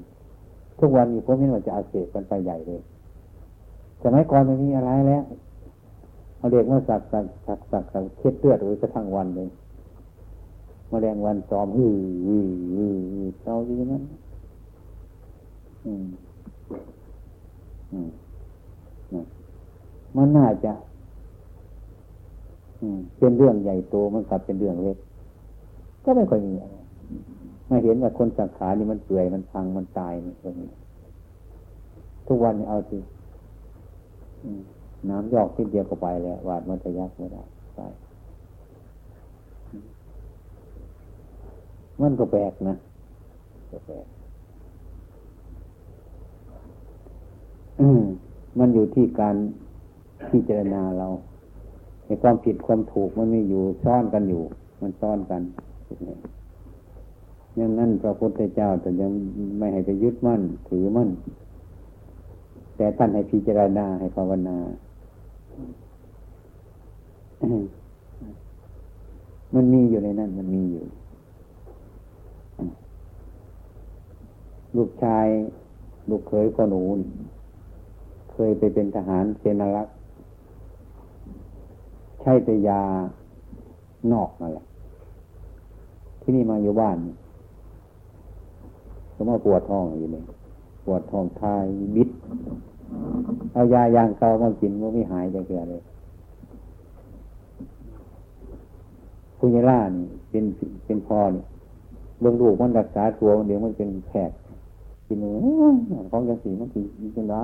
[0.79, 2.81] ทุกวันนี้ผมเห็นว่าจะอาเสบกันไปใหญ่เลย
[4.03, 5.23] สมัยก่อนไม่มีอะไรแล้ว
[6.37, 9.47] เอาเด็กมาสักสักสักสักสักเช็ดเลือดไว้กระทั่งวันเลย
[10.91, 11.95] มาแมลงวันซ้อมฮือ
[12.27, 12.85] ฮือฮื
[13.25, 14.03] อเศร้าดีนั้น
[15.85, 16.05] อืม
[17.91, 18.07] อืม
[20.17, 20.73] มันน่าจะ
[23.17, 24.97] เป็นเรื่องใหญ่โตมันกลับเป็นเรื่องเล็ก
[26.03, 26.75] ก็ไม่ค่อยมีอะไร
[27.67, 30.71] ไม่เห็นว่าคนสังขารนี่มันเปื่อยมันพังมันตายมันตรงนี้
[32.27, 32.97] ทุกวันนี้เอาสิ
[35.09, 37.43] น้ำยอกที่เดียวก็ไปแล้ววาดมันจะยักไม่ได้
[37.75, 37.79] ไป
[42.01, 42.75] มันก็แปลกนะ
[43.71, 44.05] ก็แปลก
[48.59, 49.35] มันอยู่ที่การ
[50.31, 51.07] พิจารณาเรา
[52.05, 54.43] ในความผิดความถูกมันไม่อยู่ซ่อนกันอยู่
[54.81, 55.41] มันซ่อนกัน
[57.55, 59.11] อย่างนั้นพระพุทธเจ้าแต่ยัง
[59.57, 61.09] ไม่ให้ไปยึดมั่น ถือมั่น
[62.75, 64.57] แต่ท่านให้พิจารณาให้ภาวนา
[69.53, 70.83] มันมีอยู่ในนั้นมันมีอยู่
[74.77, 75.27] ลูกชาย
[76.09, 76.81] ลูกเขยก็หนู
[78.31, 79.91] เคยไปเป็นทหารเซนารักษ
[82.23, 82.81] ใช้แต่ยา
[84.13, 84.65] นอกนั่นแหละ
[86.21, 86.97] ที่นี่มาอยู่บ้าน
[89.15, 90.23] ก็มาปวดท้องอยู่เลย
[90.85, 91.63] ปวดท้องทาย
[91.95, 92.09] บิด
[93.53, 95.81] เอายายางเกามากินมันไม่หายจะเกิดเลย
[99.37, 100.43] คุณยาล่านี่เป็น
[100.85, 101.43] เป็นพ่อนี่
[102.19, 104.17] เบื้องลูกมันรักษาตัวเดี๋ยวมันเป็นแผล
[105.07, 107.43] กินเนื้อของจังสีมันกินกินได้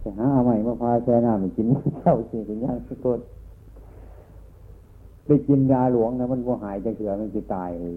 [0.00, 1.66] ไปหาใหม่มาพาแช่น้ำไปกิน
[2.00, 3.20] เจ้าสิเป็นย่างสุด
[5.32, 7.92] ไปกินยาหลวงนะมันก็หายจะเกลือมันจะตายเลย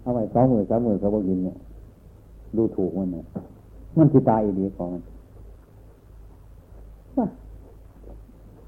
[0.00, 1.56] เอาไปสองหมื่นสามหมื่นเขาบอกกินเนี่ย
[2.56, 3.24] ดูถูกมันเนี่ย
[3.98, 5.02] มันจะตายดีของมัน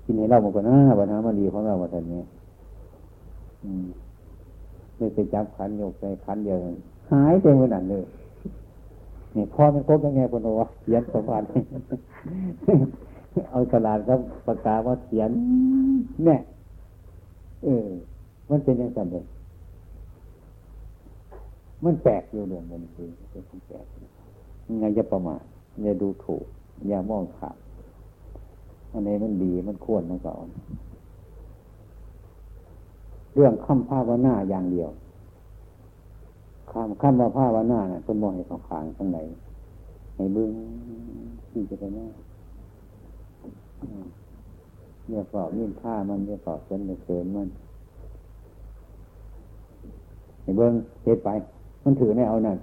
[0.05, 2.21] กินให้เราหมดก่อนนะปัญหามันดีของเราวันนี้
[4.97, 6.59] ไม่ไปจับขันโยกใส่ขันเดียว
[7.11, 8.05] หายเต็มขนาดเลย
[9.35, 11.47] นี่พ่อมันครบยังไงพนวะเขียนสมบัติ
[13.51, 15.31] เอากระดาษครับประกาศว่าเขียน
[16.25, 16.41] เนี่ย
[17.65, 17.89] เออ
[18.51, 19.25] มันเป็นยังไงเลย
[21.85, 23.87] มันแปลกอยู่เรื่องมันคือเป็นแปลก
[24.81, 25.43] ไงจะประมาท
[25.83, 26.45] อย่าดูถูก
[26.89, 27.57] อย่ามองขาด
[28.93, 30.51] อันนี้มันดีมันควรมันก็อน
[33.35, 34.91] เรื่องคำภาวนาอย่างเดียว
[36.73, 39.19] คำคำว่าภาวนาเนี่ยคนมองให้เขาขางข้างใน
[40.17, 40.51] ในเบื้อง
[41.51, 42.09] ที่จะเป็นว่า
[45.09, 47.49] เนี่ยสอบยิ่งผ้ามันเนี่ยสอบเส้นเสริมมัน
[50.43, 51.29] ในเบื้องเฮ็ดไป
[51.85, 52.59] มันถือในเอานั่น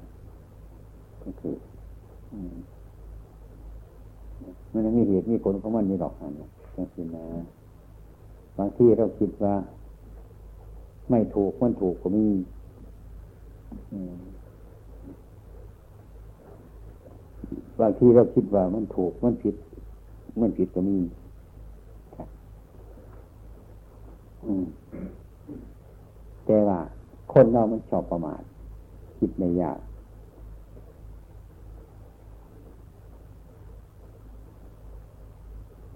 [1.24, 1.56] ก็คือ
[4.72, 7.26] มันมีเหตุมีผลของมันมีดอกหันนะจังนะ
[8.58, 9.56] บางที่เราคิดว่า
[11.10, 12.26] ไม่ถูกมันถูกก็มี
[17.80, 19.56] บางทีเราคิดว่ามันถูกมันผิด
[20.42, 20.98] มันผิดก็มี
[26.46, 26.80] แต่ว่า
[27.34, 28.42] คนเรามันชอบประมาท
[29.20, 29.80] คิดในยาก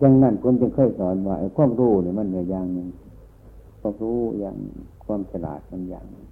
[0.01, 2.87] ดังนั้นผมจึงเคยสอนว่าความรู้เนี่ยมันอย่างหนึ่ง
[3.79, 4.55] ความรู้อย่าง
[5.05, 6.25] ความฉลาดมันอย่างหนึ่ง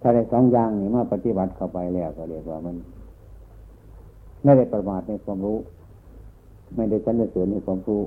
[0.00, 2.76] ถ้าได้สองอย่างนี่มาปฏิบัติเข้าไปแล้วก็เรียกว่ามัน
[4.44, 5.58] ไม่ได้ประมาทในความรู้
[6.76, 8.02] ไม่ได้สันเสริญในความรู้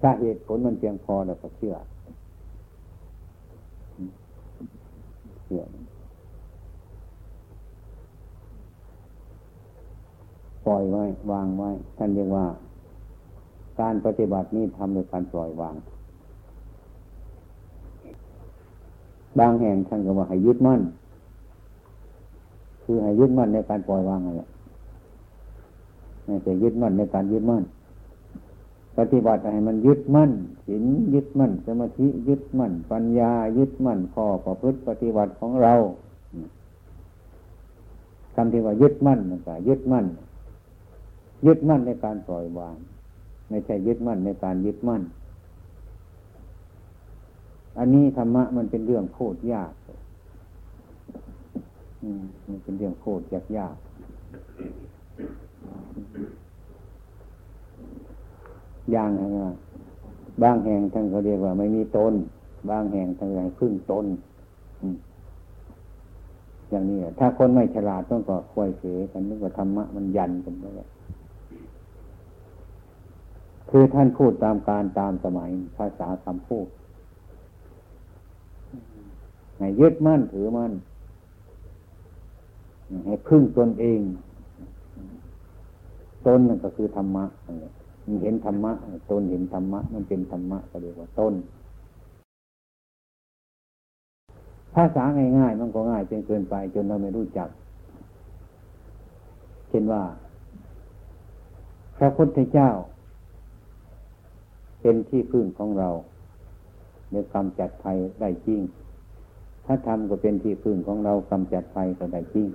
[0.00, 1.74] ถ้าเหตุผลมันเพียงพอเราก็เชื่อ
[5.44, 5.62] เชื่อ
[10.66, 12.46] ปล่อยไว้ วางไว้ ท่านเรียกว่า
[13.80, 15.74] การปฏิบัตินี้ทำโดยการปล่อยวาง
[19.38, 20.80] บางแห่งท่านก็ว่าให้ยึดมั่น
[22.82, 24.42] คือให้ยึดมั่นในการปล่อยวางอะไร
[26.24, 27.62] ไม่ใช่ยึดมั่นในการยึดมั่น
[28.98, 30.30] ปฏิบัติให้มันยึดมั่น
[30.66, 35.74] ศีลยึดมั่น สมาธิยึดมั่น ปัญญายึดมั่นข้อประพฤติปฏิบัติของเรา
[38.34, 40.06] คำที่ว่ายึดมั่นมันก็ยึดมั่น
[41.46, 42.76] ยึดมั่นในการปล่อยวาง
[43.48, 45.02] ไม่ใช่ยึดมั่นในการยึดมั่น
[47.78, 49.72] อันนี้ธรรมะมันเป็นเรื่องโคตรยาก
[52.48, 53.76] มันเป็นเรื่องโคตรยากยาก
[58.92, 59.22] อย่างไร
[60.42, 62.14] บางแห่งท่านเขาเรียกว่าไม่มีตน
[62.70, 64.06] บางแห่งท่านเรียกพึ่งตน
[66.70, 70.88] อย่างนี้ถ้าคนไม่ฉลาดต้องก็ควยเสกันนึกว่าธรรมะมันยันกันไปแล้ว
[73.70, 76.66] คือท่านพูดตามการตามสมัยภาษาคำพูด
[79.62, 80.72] ให้ยึดมั่นถือมั่น
[83.06, 84.00] ให้พึ่งตนเอง
[86.26, 87.24] ตนนั่นก็คือธรรมะ
[88.04, 88.72] มันเห็นธรรมะ
[89.10, 91.34] ตนเห็นธรรมะ มันเป็นธรรมะก็เรียกว่าตน
[94.74, 95.04] ภาษา
[95.38, 97.48] ง่ายๆมันก็ง่ายจนเกินไป จนเราไม่รู้จัก
[99.68, 100.02] เช่นว่า
[101.96, 102.70] พระพุทธเจ้า
[104.80, 105.88] เป็นที่พึ่งของเรา
[107.10, 108.60] ในกำจัดภัยได้จริง
[109.66, 112.48] ถ้าทำก็เป็นที่พึ่งของเรากำจัดภัยก็ได้จริง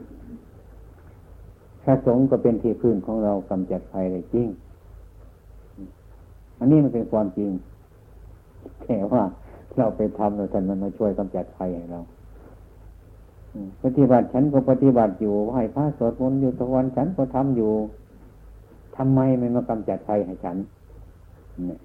[1.83, 4.47] พระสงฆ์ก็เป็นที่พึ่งของเรากำจัดภัยได้จริง
[6.59, 7.51] อันนี้มันเป็นความจริง
[8.85, 9.23] แต่ว่า
[9.77, 12.01] เราไปทำแล้วท่านมันมาช่วยกำจัดภัยให้เรา
[13.83, 17.71] ปฏิบัติฉันก็ปฏิบัติอยู่ไหว้พระสวดมนต์อยู่ทุกวันฉันก็ทำอยู่
[18.97, 20.57] ทำไมไม่มากำจัดภัยให้ฉัน
[21.67, 21.79] เนี่ย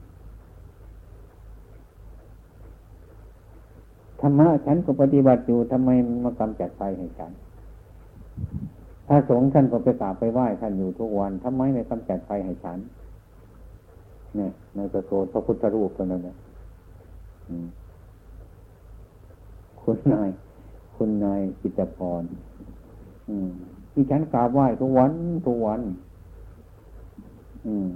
[4.23, 5.91] ธรรมะฉันก็ปฏิบัติอยู่ทำไม
[6.25, 7.33] มากำจัดไฟให้ฉัน
[9.07, 12.79] พระสงฆ์ท่านก็ไปกราบไปไหว้ท่านอยู่ทุกวันทำไมไม่กำจัดไฟให้ฉัน
[14.37, 16.37] เนี่ยในประโกพระพุทธรูปตัวนั้นนี่ย
[19.81, 20.29] คุณนาย
[20.97, 22.23] คุณนายกิตพร
[23.93, 25.13] ที่ฉันกราบไหว้ทุกวัน
[25.47, 25.81] ทุกวัน
[27.67, 27.93] อืม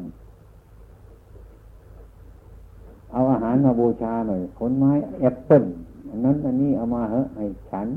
[3.12, 5.64] เอาอาหารมาบูชาหน่อยผลไม้แอปเปิ้ล
[6.10, 7.88] อันนั้นอันนี้เอามาเหอะให้ฉัน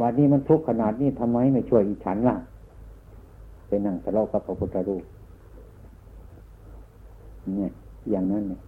[0.00, 2.36] บาดนี้มันทุกข์ขนาดนี้ทำไมไม่ช่วยอีฉันล่ะ
[3.66, 5.02] ไปนั่งทะเลาะกับพระพุทธรูป
[7.56, 7.70] เนี่ย
[8.10, 8.60] อย่างนั้นเนี่ย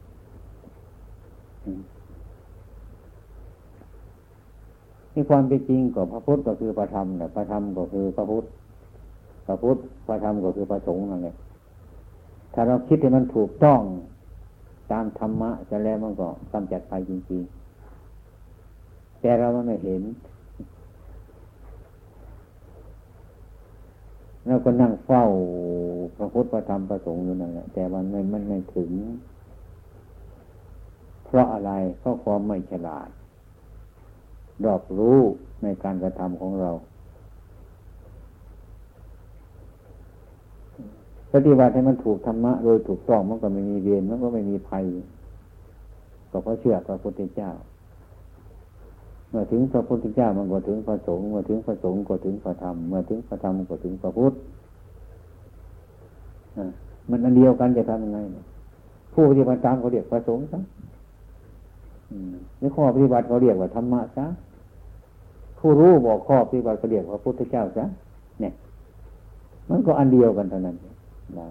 [5.12, 8.44] นี่ความเป็นจริงก็พระพุทธก็คือพระธรรมเนี่ยพระธรรมก็คือพระพุทธ
[9.46, 11.34] พระพุทธพระธรรมก็คือพระสงฆ์นั่นแหละ
[12.54, 13.80] ถ้าเราคิดให้มันถูกต้อง
[14.92, 20.02] ตามธรรมะจะแล้วมันก็กำจัดไปจริงๆ แต่เราไม่เห็น
[24.46, 25.24] เราก็นั่งเฝ้า
[26.16, 28.90] พระพุทธพระธรรมพระสงฆ์อยู่นั่นแหละแต่มันไม่มันไม่ถึง
[31.24, 33.08] เพราะอะไรเพราะความไม่ฉลาด
[34.64, 35.18] รอบรู้
[35.62, 36.70] ในการกระทำของเรา
[41.32, 44.84] ปฏิบัติให้มันถูกธรรมะโดยถูกต้องมันก็ไม่มีเวรมันก็ไม่มีภัย
[46.30, 47.50] ก็เพราะเชื่อพระพุทธเจ้า
[49.30, 54.32] เมื่อถึงพระพุทธเจ้ามันก็ถึงพระสงฆ์เมื่อถึงพระสงฆ์ก็ถึงพระธรรมเมื่อถึงพระธรรมก็ถึงพระพุทธ
[57.10, 58.18] มันอันเดียวกันจะทำยังไง
[59.12, 60.58] ผู้ปฏิบัติตามเขาเรียกพระสงฆ์ซะ
[62.60, 64.26] นี่ข้อปฏิบัติเขาเรียกว่าธรรมะซะ
[65.58, 67.84] ผู้รู้บอกข้อปฏิบัติเขาเรียกว่าพระพุทธเจ้าซะ
[68.40, 68.52] เนี่ย
[69.70, 70.76] มันก็อันเดียวกันเท่านั้น
[71.36, 71.46] แล้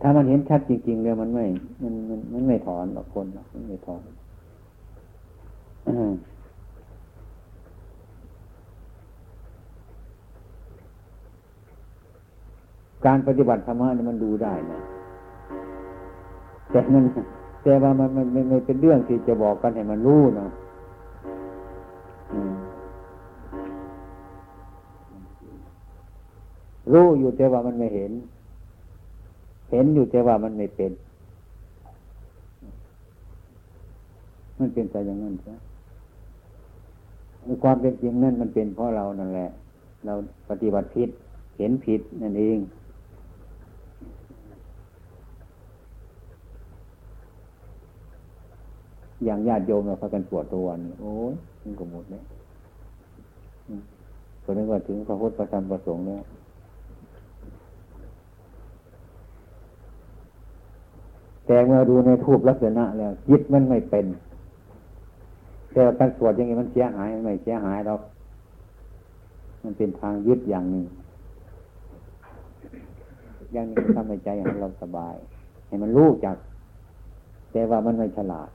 [0.00, 1.44] ถ้ามันเห็นชัดจริงๆเลยมันไม่
[1.82, 4.02] มันมันมันไม่ถอนหรอกคนหรอกมันไม่ถอน
[13.06, 14.80] การปฏิบัติธรรมะเนี่ยมันดูได้นะ
[16.70, 17.04] แต่มัน
[17.62, 20.46] แต่ว่ามันมันไม่เป็นเรื่องที่จะบอกกันให้มันรู้นะ
[26.92, 28.12] รู้อยู่แต่ว่ามันไม่เห็น
[29.70, 30.92] เห็นอยู่แต่ว่ามันไม่เป็น
[34.58, 35.54] มันเป็นไปอย่างนั้นใช่
[37.62, 39.48] ความเป็นจริงนั่นมันเป็นเพราะเรานั่นแหละ
[40.04, 40.12] เรา
[40.48, 41.08] ปฏิบัติผิด
[41.58, 42.58] เห็นผิดนั่นเอง
[49.24, 52.22] อย่างญาติโยมเราพากันปวดตัววันโอ้ยมันก็หมดเลย
[54.42, 56.22] คนนี้ว่าถึงพระพุทธประธรรมประสงค์แล้ว
[61.48, 64.06] แต่เมื่อดูในทูปลักษณะแล้วจิตมันไม่เป็น
[65.72, 67.94] แต่การสวดอย่างนี้มันเสียหายไม่เสียหายเรา
[69.62, 70.84] มันเป็นทางยึดอย่างหนึ่ง
[73.52, 75.14] อย่างนี้ทำให้ใจให้เราสบาย
[75.66, 76.36] ให้มันรู้จัก
[77.52, 78.50] แต่ว่ามันไม่ฉลาด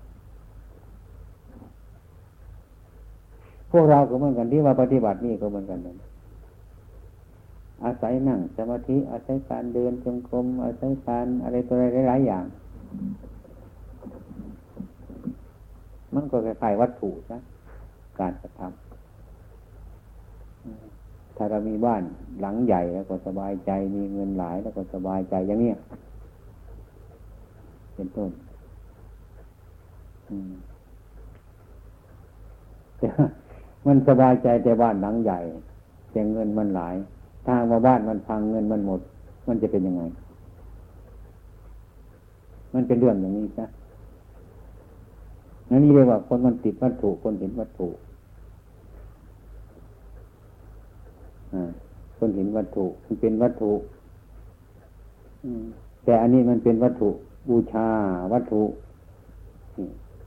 [3.71, 5.97] พวกเราก็เหมือนกันที่ว่าปฏิบัตินี่ก็เหมือนกันนั้น
[7.83, 12.45] อาศัยนั่งสมาธิอาศัยการเดินจงกรมอาศัยการอะไรตัวอะไรหลายอย่าง
[16.15, 17.39] มันก็คล้ายๆวัตถุนะ
[18.19, 18.83] การกระทำ
[21.35, 22.01] ถ้าเรามีบ้าน
[22.41, 25.71] หลังใหญ่แล้วก็สบายใจ มีเงินหลายแล้วก็สบายใจอย่างนี้
[27.95, 28.31] เป็นต้น
[33.85, 35.39] มันสบายใจแต่บ้านหลังใหญ่
[36.11, 36.95] แต่เงินมันหลาย
[37.45, 39.01] ถ้าว่าบ้านมันพังเงินมันหมด
[39.47, 40.03] มันจะเป็นยังไง
[42.73, 43.65] มันเป็นเรื่องอย่างนี้ใช่
[45.69, 47.87] นั่นนี่เรียกว่าคนมันติดวัตถุคนเห็นวัตถุ
[52.17, 53.71] คนเห็นวัตถุมันเป็นวัตถุ
[56.05, 57.09] แต่อันนี้มันเป็นวัตถุ
[57.49, 57.87] บูชา
[58.33, 58.61] วัตถุ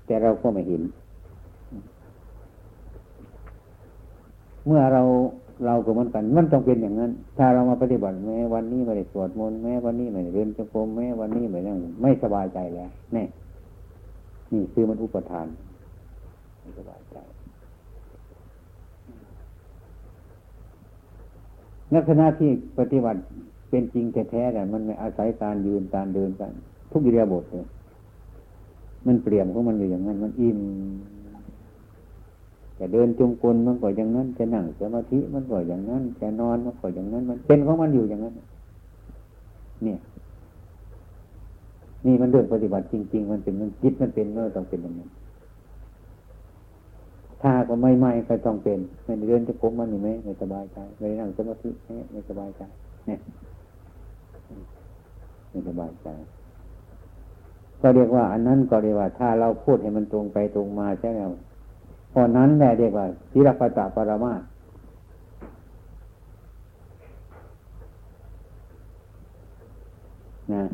[0.07, 0.83] แต่เราก็ไม่เห็น
[4.67, 5.03] เมื่อเรา
[5.65, 13.25] เราก็เหมือนกัน มันต้องเป็นอย่างนั้น ถ้าเรามาปฏิบัติแม้วันนี้ไม่ได้สวดมนต์แม้วันนี้ไม่ได้เรียนจงกรมแม้วันนี้ไม่ได้ไม่สบายใจแล้วแน่
[14.53, 15.47] นี่คือมันอุปทาน
[16.61, 17.17] ไม่สบายใจ
[21.95, 23.21] นักษณะที่ปฏิบัติ
[23.71, 26.53] เป็นจริงแท้ๆแต่มันไม่อาศัยการยืนการเดินกัน
[26.93, 27.67] ทุกอิเดียบทเลย
[29.07, 30.59] มันเปลี่ยนของมันอยู่อย่างนั้น มันอิ่ม
[32.79, 38.35] จะเดินจงกรมมันก็อย่างนั้น จะนั่งสมาธิมันก็อย่างนั้น จะนอนมันก็อย่างนั้น มันเป็นของมันอยู่อย่างนั้น
[39.85, 39.99] เนี่ย
[42.07, 45.11] นี่มันเรื่องปฏิบัติจริง ๆ มันเป็นมันคิดมันเป็นเมื่อต้องเป็นอย่างนั้น
[47.43, 51.71] ถ้าก็ไม่ไม่ก็ต้องเป็นไม่เดินจะผมมันอยู่ไหมไม่สบายใจไม่นั่งสมาธิ
[52.13, 52.63] ไม่สบายใจ
[53.07, 53.19] เนี่ย
[55.51, 56.09] ไม่สบายใจ
[57.81, 61.21] ก็เรียกว่า อันนั้นก็เรียกว่า ถ้าเราพูดให้มันตรงไปตรงมาใช่ไหม
[62.19, 64.33] พอนั้นแหละเรียกว่าทิรปตะปรมา
[70.53, 70.65] นะ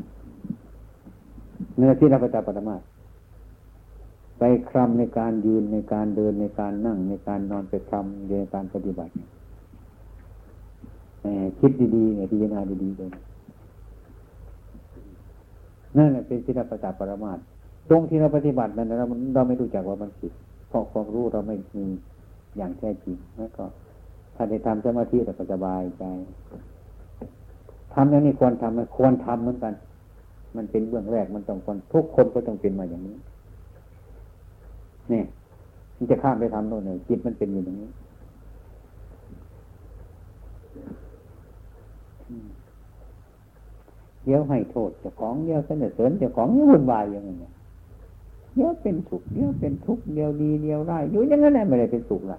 [1.77, 2.77] เนื้อที่เราปฏิปฏิมา
[4.39, 9.13] ไปคลำในการยืนในการเดินในการนั่งในการนอนไปคลำในการปฏิบัติ
[11.59, 13.11] คิดดีๆเนี่ยพิจารณาดีๆเลย
[15.97, 17.39] นั่นแหละเป็นศิลปะปรมาต
[17.89, 20.33] ตรงที่เราปฏิบัตินั้นเราเราไม่รู้จักว่ามันผิด
[20.73, 21.87] เพราะความรู้เราไม่มี
[22.57, 23.65] อย่างแท้จริงแล้วก็
[24.35, 26.05] ถ้าได้ทำสมาธิเราก็สบายใจ
[27.95, 29.75] ทำอย่างนี้ควรทำมันควรทำเหมือนกัน
[30.57, 33.17] มันเป็นเบื้องแรกมันต้องคนทุกคนก็ต้องเป็นมาอย่างนี้
[35.11, 35.25] เนี่ย
[35.97, 37.91] มันจะข้ามไปทำโน่นเลยจิตมันเป็นอย่างนี้
[44.25, 47.51] เดี๋ยวให้โทษเจ้าของเดี๋ยวเสนอเสริญเจ้าของเดี๋ยววุ่นวายอย่างนี้
[48.55, 52.39] เดี๋ยวเป็นสุขเดี๋ยวเป็นทุกข์เดี๋ยวดีเดี๋ยวร้ายอยู่อย่างนั้นแหละไม่ได้เป็นสุขละ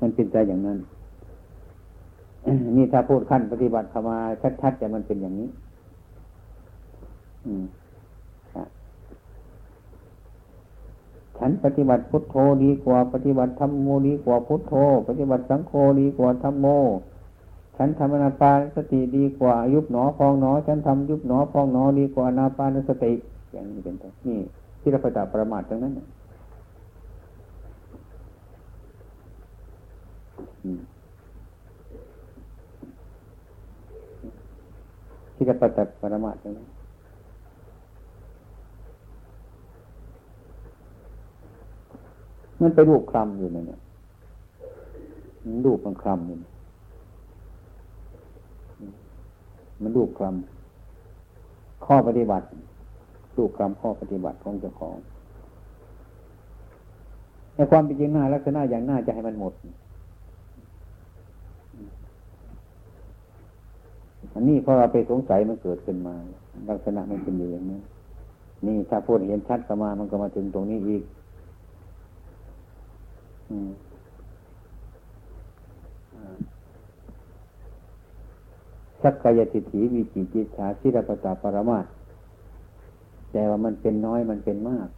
[0.00, 0.78] มันเป็นใจอย่างนั้น
[2.76, 4.18] นี่ถ้าพูดขั้นปฏิบัติเข้ามา
[4.60, 5.48] ชัดๆแต่มันเป็นอย่างนี้
[11.38, 14.74] ฉันปฏิบัติพุทโธดีกว่าปฏิบัติธรรมโมดีกว่าพุทโธ
[15.08, 16.66] ปฏิบัติสังโฆดีกว่าธรรมโม
[17.76, 23.12] ฉันทำอนาปานสติดีกว่ายุบหนอพองหนอ ฉันทำยุบหนอพองหนอดีกว่าอนาปานสติ
[23.52, 24.38] อย่างนี้เป็นต้นนี่
[24.80, 25.92] ที่เราประจับประมาทตรงนั้น
[35.34, 36.66] ที่จะปฏิบัติปรมาตรงนั้น
[42.60, 43.80] มันไปรูปคลำอยู่เนี่ย
[45.64, 46.36] รูปมันคลำอยู่
[49.82, 52.44] มันรูปคลำข้อปฏิบัติ
[53.36, 54.96] รูปคลำข้อปฏิบัติของเจ้าของ
[57.54, 59.52] ในความเป็นจริงหน้าลักษณะอย่างหน้าจะให้มันหมด
[64.34, 66.14] อันนี้พอเราไปสงสัยมันเกิดขึ้นมา
[66.70, 67.80] ลักษณะมันเป็นอย่างนี้
[68.66, 71.02] นี่ถ้าพูดเห็นชัดก็มามันก็มาถึงตรงนี้อีก
[79.02, 81.78] สักกายติถีวิจิจิชาชิรปตาปรมา
[83.32, 84.88] แต่ว่ามันเป็นน้อยมันเป็นมาก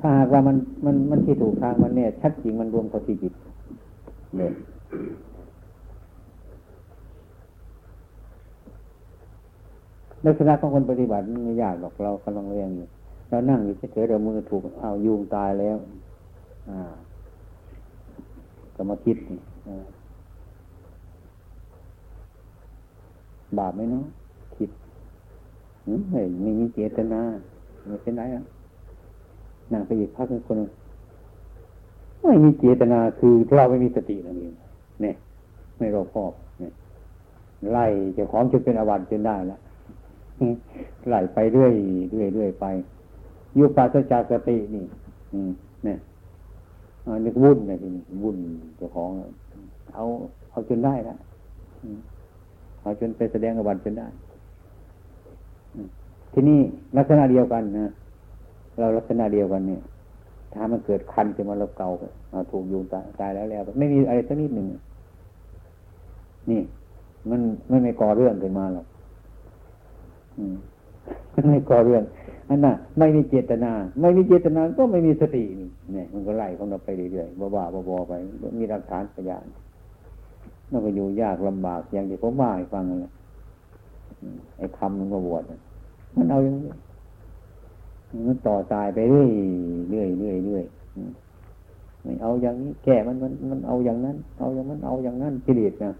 [0.00, 3.32] ถ้าหากว่ามันมันมันที่ถูกทางมันเนี่ย ชัดจริงมันรวมเข้าที่จิต
[4.38, 4.52] เลย
[10.24, 12.86] ลักษณะของคนปฏิบัติไม่ยากหรอกเรากำลังเรียนอยู่
[13.28, 15.76] เรานั่งอยู่เฉยๆเรามือถูกเอายุงตายแล้ว
[16.70, 16.80] อ่า
[18.74, 19.16] ก็มาคิด
[23.60, 24.04] บาปไหมเนาะ
[24.56, 24.70] คิด
[26.10, 27.20] ไม่ไม่มีเจตนา
[27.86, 28.44] ไม่เป็นไรอะ
[29.72, 30.56] นั่งไปอีกพักนึงคน
[32.22, 34.54] ไม่มีเจตนาคือเราไม่มีสตินั่นเอง
[35.02, 35.14] เนี่ย
[35.78, 36.72] ไม่รอบคอบเนี่ย
[37.72, 37.86] ไล่
[38.16, 39.60] จะของจนเป็นอวัตจนได้แล้ว
[41.08, 41.74] ไหลไปเรื่อย
[42.10, 42.66] เรื่อยเรื่อยไป
[43.58, 44.84] ยุปาสจากสตินี่
[45.32, 45.50] อืม
[45.84, 45.98] เนี่ย
[47.24, 48.36] นึกวุ่นนะทีนี้วุ่น
[48.76, 49.10] เจ้าของ
[49.94, 50.04] เอา
[50.50, 51.18] เอาจนได้แล้ว
[52.84, 54.06] เอาจนไปแสดงอวันจนได้
[56.32, 56.58] ที่นี่
[56.96, 57.90] ลักษณะเดียวกันนะ
[58.78, 59.82] เราลักษณะเดียวกันเนี่ย
[60.52, 61.88] ถ้ามันเกิดคันจะมาเราเกา
[62.30, 64.66] เอาถูกยุงตายตายแล้วแล้ว ไม่มีอะไรสักนิดหนึ่ง
[66.50, 66.60] นี่
[67.30, 68.86] มันไม่ไม่ก่อเรื่องขึ้นมาหรอก
[71.34, 72.02] มันไม่ก่อเรื่อง
[72.48, 78.12] อันน่ะ ไม่มีเจตนา ไม่มีเจตนาก็ไม่มีสตินี่เนี่ยมันก็ไล่ของเราไปเรื่อยๆบ้าๆบอๆไป
[78.58, 79.44] มีหลักฐานพยาน
[80.70, 83.12] มันก็อยู่ยากลำบากอย่างที่ผมว่าให้ฟังเลย
[84.56, 85.42] ไอ้คำมันก็บวช
[86.16, 86.70] มันเอาอย่างนี้
[88.26, 89.28] มันต่อตายไปเรื่อย
[89.90, 90.64] เรื่อยเรื่อยเรื่อย
[92.02, 95.92] ไม่เอาอย่างนี้ แก่มันมันมันเอาอย่างนั้น เอาอย่างนั้นเอาอย่างนั้นกิเลสนะ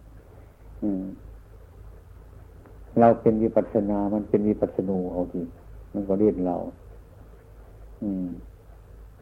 [3.00, 5.40] เราเป็นวิปัสนา มันเป็นวิปัสนูเอาที
[5.94, 6.56] มันก็เรียนเรา
[8.02, 8.26] อืม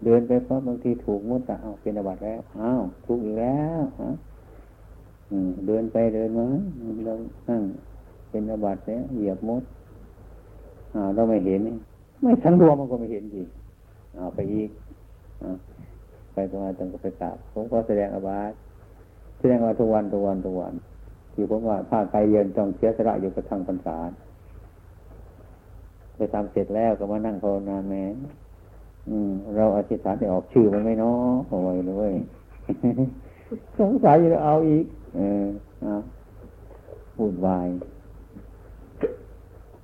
[0.05, 4.11] เดินไปเพราะบางทีถูกมุดเอาเป็นอวัตแล้วอ้าวถูกอีกแล้วฮะ
[5.67, 6.47] เดินไปเดินมา
[7.05, 7.15] เรา
[7.49, 7.63] นั่ง
[8.31, 9.63] เป็นอวัติแล้วเหยียบมด
[10.95, 11.61] อ่าเราไม่เห็น
[12.23, 13.43] ไม่ทั้งรวมมันก็ไม่เห็นที
[14.15, 14.71] เอาไปอีก
[15.43, 15.45] อ
[16.33, 18.55] ไปตรงนั้นตรงก็ไปกราบผมก็แสดงอวัติ
[19.39, 20.75] แสดงว่าทุกวันทุกวันทุกวัน
[21.33, 23.97] ที่ผมว่าถ้าไปเรียนต้องเสียสละอยู่กระทั่งพรรษา
[26.17, 28.05] ไปทำเสร็จแล้วก็มานั่งภาวนาแม้
[29.09, 31.13] อืมเราอธิษฐานได้ออกชื่อมันไม่น้อ
[31.49, 32.13] โอ้ยเลย
[33.79, 34.85] สงสัยจะเอาอีก
[35.15, 35.47] เออ
[35.83, 35.95] เอา
[37.17, 37.69] พูดวาย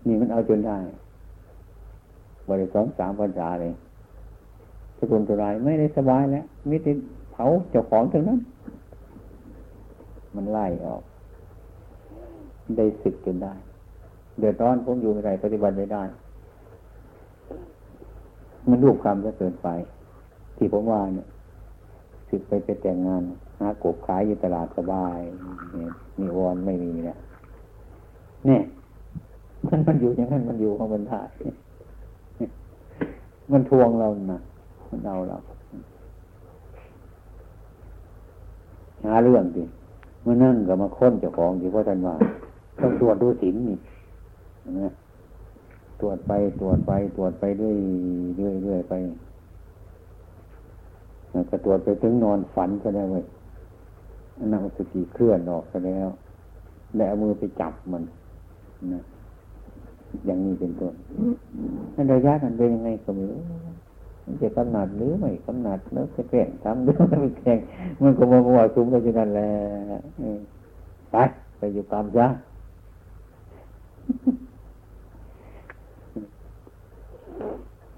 [0.07, 0.79] นี่มันเอาจนได้
[2.49, 3.73] บริสองสามพรรษาเลย
[4.99, 6.93] สกุลตัวไรไม่ได้สบายแล้วมิติ
[7.33, 8.39] เผาเจ้าของทั้งนั้น
[10.37, 11.03] มันไล่ออก
[12.77, 13.55] ได้สึกจนได้
[14.39, 16.03] เดือดร้อนผมอยู่ไม่ได้ปฏิบัติไม่ได้
[18.69, 19.69] มันรูปคำจะเกินไป
[20.57, 21.29] ที่ผมว่าเนี่ย
[22.31, 23.23] สึกไปไปแต่งงาน
[23.61, 25.19] หากบขายอยู่ตลาดสบาย
[26.19, 27.19] มีวอนไม่มีเนี่ย
[28.47, 28.63] เนี่ย
[29.67, 31.29] มันมันอยู่อย่างนั้นมันอยู่ของมันถ่าย
[33.53, 34.41] มันทวงเรานะ
[34.91, 35.39] มันเอาเรา
[39.05, 39.63] หาเรื่องดิ
[40.25, 42.15] มานั่งกับมาค้นเจ้าของที่พ่อท่านว่า
[42.81, 43.77] ต้องตรวจดูศีลนี่
[44.81, 44.93] นะ
[46.01, 47.77] ตรวจไปตรวจไปตรวจไปเรื่อย
[48.37, 48.93] เรื่อยเรื่อยไป
[51.51, 53.25] ก็ตรวจไปถึงนอนฝันก็ได้เว้ย
[54.53, 56.09] นั่งสติเคลื่อนออกไปแล้ว
[56.99, 58.03] แล้วมือไปจับมัน
[58.93, 59.03] นะ
[60.27, 60.95] อย่างนี้เป็นต้น
[61.95, 63.41] นั่นระยะนั้นเป็นยังไงก็ไม่รู้
[64.25, 67.59] มันจะกำหนัดหรือไม่กำหนัดแล้วจะแข่งทำหรือไม่แข่ง
[68.03, 69.51] มันก็มาว่าซุ้มกันอยู่นั่นแหละ
[71.13, 71.17] ไป
[71.59, 72.27] ไปอยู่ตามซะ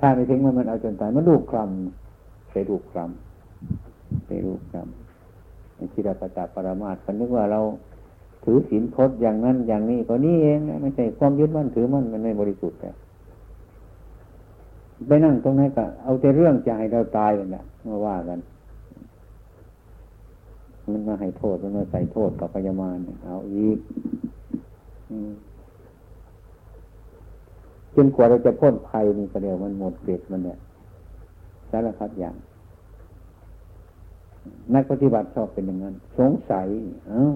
[0.00, 1.99] ถ้าไม่ทิ้งมันมันเอาจนตายมันลูกคลำ
[2.52, 7.60] ไปลูกคลำไปลูกคลำในชิรปตาปรมาตกันนึกว่าเรา
[8.44, 12.90] ถือศีลพจน์อย่างนั้นอย่างนี้ก็นี่เองไม่ใช่ความยึดมั่นถือมั่นมันไม่บริสุทธิ์แต่
[15.08, 18.38] ไปนั่งตรงนั้นก็เอาแต่เรื่องจะให้เราตายกันแหละมาว่ากัน
[20.92, 23.78] มันมาให้โทษมันมาใส่โทษกับพยามารเอาอีก
[27.94, 30.58] จนกว่าเราจะพ้นภัยนี่ก็เดียวมันหมดเบ็ดมันเนี่ย
[31.70, 32.36] สารพัดอย่าง
[34.74, 36.66] นักปฏิบัติชอบเป็นอย่างนั้น สงสัย
[37.08, 37.34] เอ้า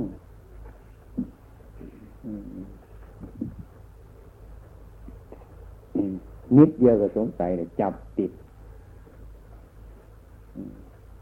[6.57, 8.31] นิดเดียวก็สงสัยเลยจับติด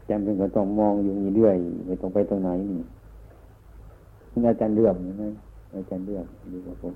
[0.09, 1.55] จำเป็นก็ต้องมองอยู่นี่เรื่อย
[1.85, 2.81] ไม่ต้องไปตรงไหนนี่
[4.49, 5.25] อาจารย์เลื่อมใช่ไหม
[5.75, 6.93] อาจารย์เลื่อมดูกับผม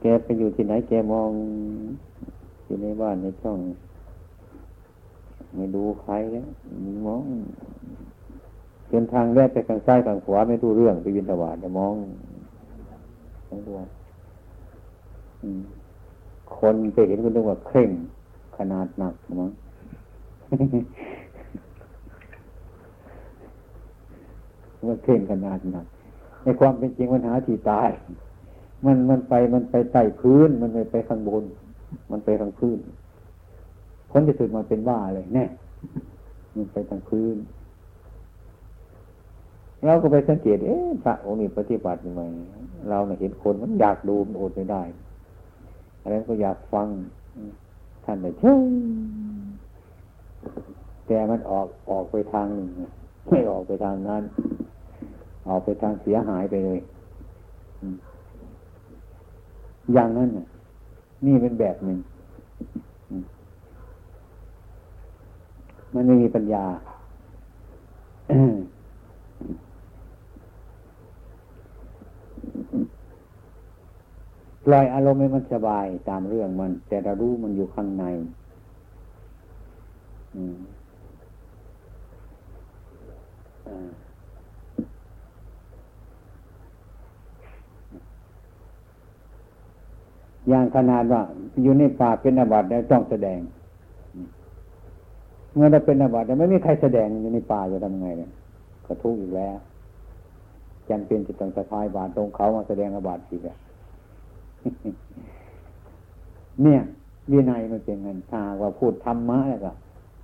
[0.00, 1.30] แกไปอยู่ที่ไหนแกมอง
[2.64, 3.58] อยู่ในบ้านในช่อง
[5.56, 6.46] ไม่ดูใครแล้ว
[7.06, 7.22] มอง
[8.88, 11.94] เดินทางแรกไปทางซ้ายทางขวาไม่รู้เรื่องไปวินทวาแต่มอง
[13.48, 13.78] ทั้งตัว
[16.58, 17.90] คนไปเห็นคุณต้องว่าเคร่ง
[18.58, 19.50] ขนาดหนักมั้ง
[24.88, 25.86] ว่าเคร่งขนาดหนัก
[26.42, 27.90] ในความเป็นจริงมันหาที่ตาย
[28.84, 31.44] มันมันไปมันไปใต้พื้น มันไม่ไปข้างบน
[32.10, 32.78] มันไปข้างพื้น
[34.12, 35.44] คนที่สุดมาเป็นบ้าเลยแน่
[36.54, 37.36] มันไปทางพื้น
[39.84, 42.22] เราก็ไปสังเกต เอ๊ะพระองค์นี้ปฏิบัติยังไง
[42.90, 44.82] เราเห็นคนมันอยากดูมันอดไม่ได้
[46.02, 46.88] อะไรก็อยากฟัง
[48.04, 48.54] ท่านเลยเช่
[51.06, 52.68] แต่มันออกออกไปทางหนึ่ง
[53.28, 54.22] ไม่ออกไปทางนั้น
[55.48, 56.80] ออกไปทางเสียหายไปเลย
[59.94, 60.28] อย่างนั้น
[61.26, 61.98] นี่เป็นแบบหนึ่ง
[65.94, 66.64] มันไม่มีปัญญา
[74.66, 78.04] ปล่อยอารมณ์ให้มันสบายตามเรื่องมัน แต่เรารู้มันอยู่ข้างใน
[90.48, 91.22] อย่างขนาดว่า
[91.62, 93.40] อยู่ในป่าเป็นอาบัติแล้วต้องแสดง
[95.54, 98.30] เมื่อเราเป็นอาบัติไม่มีใครแสดงอยู่ในป่าจะทำไงเนี่ย
[98.86, 99.56] ก็ทุกข์อีกแล้ว
[100.90, 103.56] จำเป็นจะต้องสะพายบาตรตรงเขามาแสดงอาบัติอีกอะ
[106.62, 106.80] เนี่ย
[107.30, 109.72] วินัยมันเป็นเงินถ้าว่าพูดธรรมะแล้วก็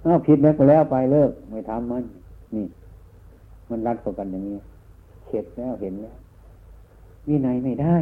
[0.03, 2.05] เอาผิดแล้วก็แล้วไปเลิก ไม่ทำมัน
[2.55, 2.66] นี่
[3.70, 4.59] มันรัดต่อกันอย่างนี้
[5.26, 6.16] เข็ดแล้วเห็นแล้ว
[7.29, 7.97] วินัยไม่ได้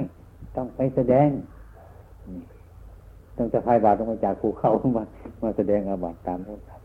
[0.57, 1.29] ต้องไปแสดง
[3.37, 5.05] ต้องจะพายบาตรต้องมาจากภูเขามา
[5.43, 6.76] มาแสดงอาบัติตามนั้น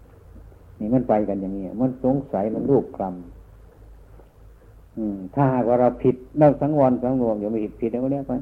[0.81, 8.33] นี่มันไปกันอย่างนี้มันสงสัยมันรูปคลำถ้าหากว่าเราผิดเราสังวรสังรวมอย่าไม่ผิดผิดแล้วก็เรียกไป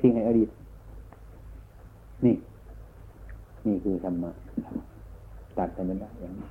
[0.00, 0.48] ทิ้งให้อดีต
[2.24, 2.34] นี่
[3.66, 4.30] นี่คือธรรมะ
[5.58, 6.46] ตัดกันไม่ได้อย่างนี้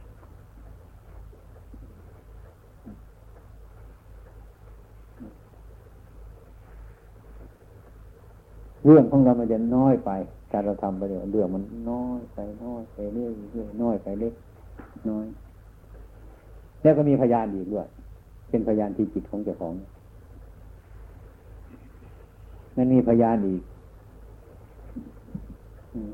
[8.85, 10.11] เรื่องของเรามันจะน้อยไป
[10.53, 14.33] การเราทำไปเดี๋ยวเรื่องมันน้อยไปน้อยไปเรื่อยเรื่อยน้อยไปเล็ก
[15.09, 15.25] น้อย
[16.81, 17.87] แล้วก็มีพยานอีกด้วย
[18.49, 19.73] เป็นพยานที่จิตของเจ้าของ
[22.75, 23.61] นั่นมีพยานอีก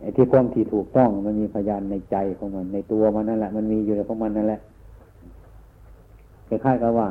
[0.02, 4.60] ไอ้ที่ความที่ถูกต้องมันมีพยานในใจของมัน ในตัวมันนั่นแหละ มันมีอยู่ในของมันนั่นแหละ
[6.48, 7.08] คล้ายๆกับว่า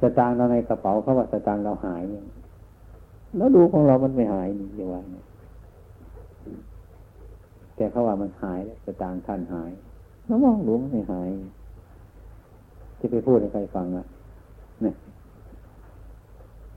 [0.00, 2.02] สตางค์เราในกระเป๋าเขาว่าสตางค์เราหาย
[3.36, 5.00] แล้วดูของเรามันไม่หายนี่อย่าว่า
[7.78, 9.70] แต่เขาว่ามันหายแล้วสตางค์ท่านหาย
[10.26, 11.28] แล้วมองดูมันไม่หาย
[13.00, 14.04] จะไปพูดให้ใครฟังอะ
[14.82, 14.94] เนี่ย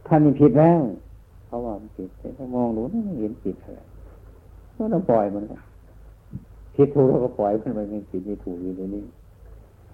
[0.07, 0.79] ท่านมีผิดแล้ว
[1.47, 3.81] เขาว่ามันผิดแต่ถ้ามองดูไม่เห็นผิดอะไร
[4.75, 5.43] ก็ต้องปล่อยมัน
[6.75, 9.03] ผิดถูกเราก็ปล่อยมันไปไม่ผิดไม่ถูกอยู่ในนี้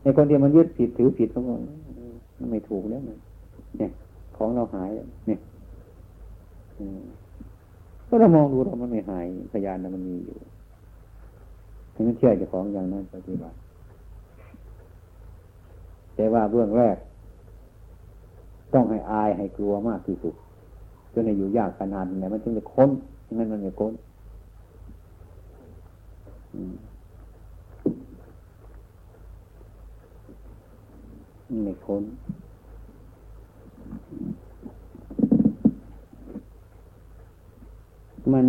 [0.01, 1.60] ในคนเดียวมันยึดผิดถือผิดเขาบอก
[2.38, 3.18] มันไม่ถูกแล้วมัน
[3.78, 3.91] เนี่ย
[4.38, 4.89] ของเราหาย
[5.28, 5.39] เนี่ย
[8.08, 10.38] ก็เรามองดูเรามันไม่หายพยานมันมีอยู่
[11.98, 13.56] ถึงเชื่อเจ้าของอย่างนั้นปฏิบัติ
[16.16, 16.98] แต่ว่าเบื้องแรก
[18.74, 20.34] ต้องให้อายให้กลัวมากที่สุด
[21.14, 22.89] จนในอยู่ยากขนาดไหนมันถึงจะค้น
[23.38, 23.93] งั้นมันไม่ค้น
[31.66, 32.04] ไม่ค้น
[38.34, 38.45] มัน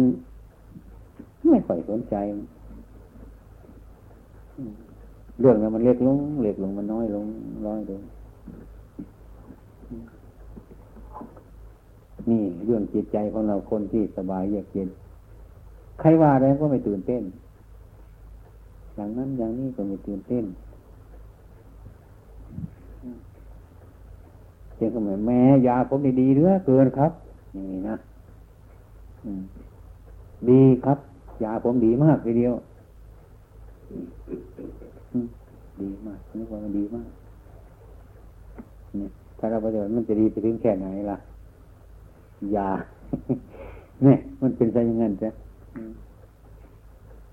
[1.49, 2.17] ไม่ค่อยสนใจ
[5.41, 7.27] เรื่องนั้นมันเล็กลงเล็กลงมันน้อยลง
[7.67, 8.01] น้อยลง
[12.31, 14.89] นี่เรื่องจิตใจของเราคนที่สบายเยือกเย็น
[16.01, 17.23] ใครว่าอะไรก็ไม่ตื่นเต้น
[18.95, 20.45] อย่างนั้นอย่างนี้ก็ไม่ตื่นเต้น
[24.77, 27.13] เจ้าก็เหมือนแม่ยาผมดีๆเรือเกินครับ
[27.57, 27.97] นี่นะ
[30.51, 30.99] ดีครับ
[31.45, 32.55] ยาผมดีมากทีเดียว
[35.81, 37.09] ดีมากนึกว่ามันดีมาก
[38.97, 41.19] เนี่ย ถ้าเราปฏิบัติมันจะดีไปถึงแค่ไหนล่ะ
[42.57, 42.69] ยา
[44.03, 45.31] เนี่ย มันเป็นไปอย่างนั้นจ้ะ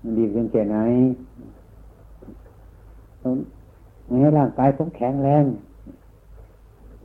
[0.02, 0.76] มันดีไปถึงแค่ไหน
[3.22, 3.34] ต้อง
[4.20, 5.44] ให้ร่างกายผมแข็งแรง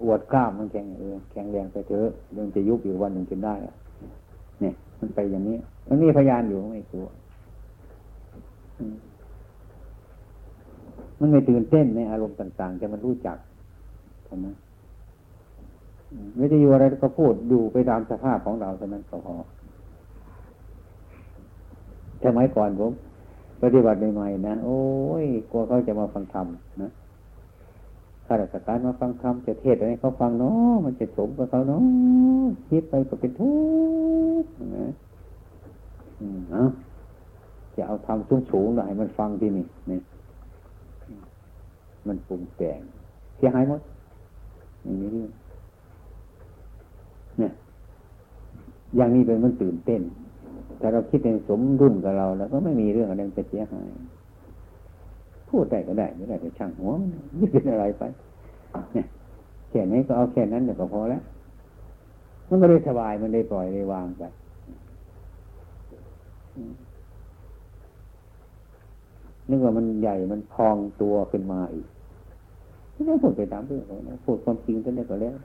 [0.04, 3.76] อวดกล้ามมันแข็งเออแข็งแรงไปเถอะเรื่องจะยุบอยู่วันหนึ่งจนได้อะ
[4.62, 5.56] เนี่ย มันไปอย่างนี้
[5.88, 7.06] มันมีพยานอยู่ไม่กลัว
[8.78, 8.84] มั
[11.26, 13.38] นไม่ตื่นเต้นในอารมณ์ต่างๆ แต่มันรู้จัก
[14.26, 14.48] ใช่ไหม
[16.38, 19.36] ไม่ได้อยู่อะไรก็พูดดูไปตามสภาพของเราเท่านั้นก็พอ
[22.24, 22.92] สมัยก่อนผม
[23.62, 24.82] ปฏิบัติใหม่ๆนะโอ้
[25.24, 26.48] ยกลัวเขาจะมาฟังธรรม
[26.82, 26.92] นะ
[28.26, 33.54] ข้าราชการมาฟังธรรมจะเทศอะไรเขาฟังเนาะมันจะสมกับเขาเนาะคิดไปก็เป็นทุ
[34.44, 34.88] กข์นะ
[36.20, 36.70] อืมเนาะ
[37.76, 40.02] จะเอาทำสูงสูงหน่อยมันฟังที่นี่เนี่ย
[42.08, 42.80] มันปรุงแต่ง
[43.38, 43.82] เสียหายหมด
[44.84, 47.52] อย่างนี้เนี่ย
[48.96, 50.02] อย่างนี้เป็นมันตื่นเต้น
[50.80, 53.88] แต่เราคิดในสมดุลกับเรา แล้วก็ไม่มีเรื่องอะไรจะเสียหาย
[55.50, 56.92] พูดได้ก็ได้ไม่ได้ก็ช่างหัว
[57.38, 58.04] ไม่เป็นอะไรไป
[58.94, 59.06] เนี่ย
[59.70, 61.22] แค่นี้ก็เอาแค่นั้นเดี๋ยวก็พอแล้ว
[62.50, 64.24] มันก็ได้สบายมันได้ปล่อยได้วางไป
[69.50, 71.88] นึกว่ามันใหญ่มันพองตัวขึ้นมาอีก
[73.06, 75.36] ไม่พูดไปตามเรื่องของนะพูดความจริงกันได้ก็แล้ว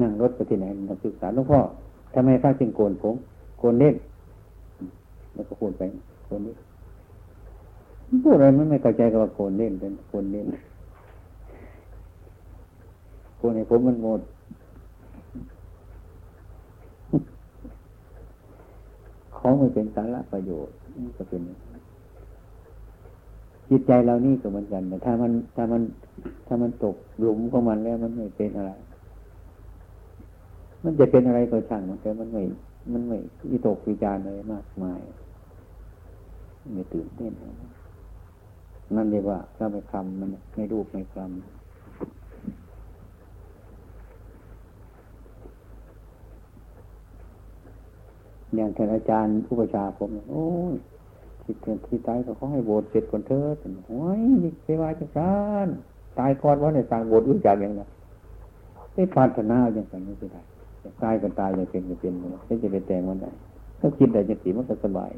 [0.00, 1.60] นั่งรถไปที่ไหนนักศึกษาหลวงพ่อ
[2.14, 3.14] ทำไมพระจึงโกนผม
[3.58, 3.94] โกนเล่น
[5.34, 5.82] แล้วก็พูดไป
[6.26, 6.56] โกนเล่น
[8.24, 10.46] พูดอะไรไม่ไม่เข้าใจกับว่าโกนเล่นเป็นโกนเล่น
[13.38, 14.20] โกนให้ผมมันหมด
[19.46, 20.74] ของไม่เป็นสาระประโยชน์
[21.16, 21.42] ก็เป็น
[23.68, 25.82] จิตใจเรานี่ก็เหมือนกันแต่ถ้ามันถ้ามัน
[26.46, 28.72] ถ้ามันตกหลุมของมันแล้วมันไม่เป็นอะไร
[30.84, 32.42] มันจะเป็นอะไรก็ช่างมันแต่มันไม่
[32.92, 33.18] มันไม่
[33.50, 35.00] วิตกวิจารอะไรมากมาย
[36.74, 37.32] ไม่ตื่นเต้น
[38.96, 41.55] นั่นเรียกว่าถ้าไม่คำมันไม่รูปไม่คำ
[48.54, 50.74] อย่างท่านอาจารย์ผู้ประชาผมโอ้ย
[51.44, 53.56] คิดถึงที่ตายก็เขาให้โบสถ์เสร็จก่อนเถิด
[53.88, 54.20] โอ้ย
[54.62, 55.36] เสวาจังกา
[55.66, 55.68] ร
[56.18, 57.90] ตายก่อนว่าในสร้างโบสถ์อื่นจากอย่างนั้น
[58.94, 60.42] ไม่ปรารถนาอย่างนั้นไม่ได้
[61.02, 62.12] ตายก็ตายอย่างเป็นก็เป็น
[62.46, 63.30] ไม่จะไปแต่งมันได้
[63.80, 65.10] ถ้าคิดได้จะสีมันก็สบาย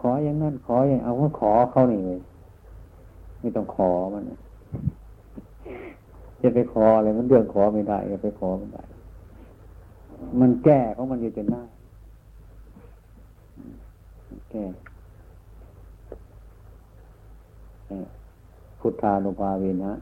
[0.00, 2.20] ขออย่างนั้นขออย่างเอาว่าขอเขานี่เลย
[3.40, 4.22] ไม่ต้องขอมัน
[6.42, 8.82] จะไปขออะไรมันเรื่องขอไม่ได้จะไปขอไม่ได้
[10.40, 11.62] มันแก้ของมันอยู่จนได้
[14.50, 14.64] แก้
[18.80, 19.92] พุทธานุภาเวนะ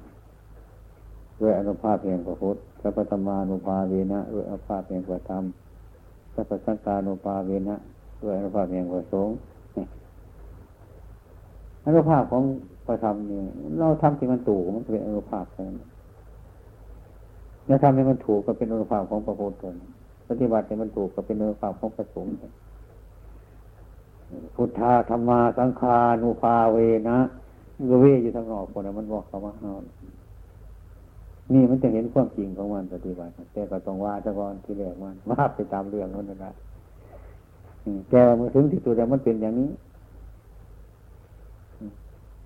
[1.40, 5.44] ด้วยอนุภาพแห่งพระพุทธสัพพธรรมานุภาเวนะด้วยอนุภาพแห่งพระธรรม
[6.34, 7.76] สัพพสังฆานุภาเวนะ
[8.22, 9.36] ด้วยอนุภาพแห่งพระสงฆ์
[11.84, 12.42] อนุภาพของ
[12.86, 13.42] พระธรรมเนี่ย
[13.78, 15.78] เราทำที่มันถูกมันเป็นอนุภาพแค่นั้น
[17.66, 19.64] แล้วทำให้มันถูกก็เป็นอนุภาพของพระพุทธ
[20.28, 22.32] ปฏิบัติให้มันถูกก็เป็นอนุภาพของพระสงฆ์
[24.54, 26.78] พุทธาธรรมาสังฆานุภาเว
[27.10, 27.18] นะ
[27.90, 29.72] ก็เวอยู่ทางนอกคนนั้นมันบอกเขาว่าเอา
[31.52, 36.52] นี่มันจะเห็นความจริงของมันปฏิบัติแต่ก็ต้องว่าตะกอนที่แรกมันว่าไปตามเรื่องนั้นนะ
[38.10, 39.70] แต่ว่ามันถึงที่สุดแล้วมันเป็นอย่างนี้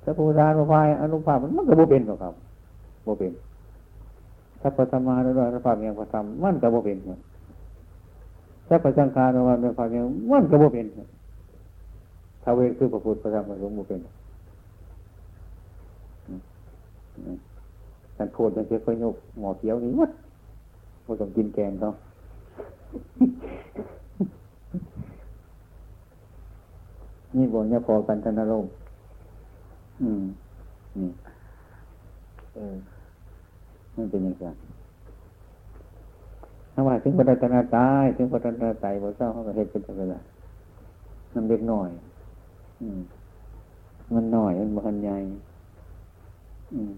[0.05, 2.35] สัพพุทธานุภาอนุภาพมันมันก็บ่เป็นหรอกครับ
[3.07, 3.33] บ่เป็น
[4.63, 5.31] สัพพธรรมานุ
[5.65, 6.99] ภาพอย่างพระธรรมมันก็บ่เป็น
[8.71, 9.55] สัพพสังฆานุภา
[9.87, 10.87] พอย่างมันก็บ่เป็น
[12.43, 14.01] ถ้าเวคือพระพุทธพระธรรมพระสงฆ์บ่เป็น
[18.17, 20.11] การพูดมันเชื่อค่อยยกหมอเกี้ยวนี่วัด
[21.07, 21.91] ว่าต้องกินแกงเขา
[27.37, 28.65] นี่บอกเนี่ยพอกันธนารม
[30.03, 30.23] อืม
[30.99, 31.11] นี่
[32.55, 32.75] เออ
[33.97, 34.70] มันเป็นยังไง
[36.73, 40.15] ถ้าว่าถึงพัฒนาตายถึงพัฒนาตายบ่เศร้าเขาก็เห็นเป็นจังไง
[41.35, 41.91] มันเล็กหน่อย
[42.83, 43.01] อืม
[44.15, 45.17] มันหน่อยมันมันใหญ่
[46.75, 46.93] อืม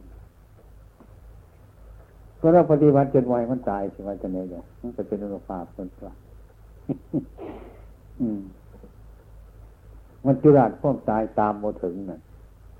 [2.40, 6.10] ก็เราปฏิบัติจนวัยมันตายสิว่าจะไหนเดี๋ยวมันจะเป็นอนุภาพคนตัว
[8.20, 8.40] อืม
[10.26, 12.20] มันจุราชพวกตายตามโมถึงน่ะ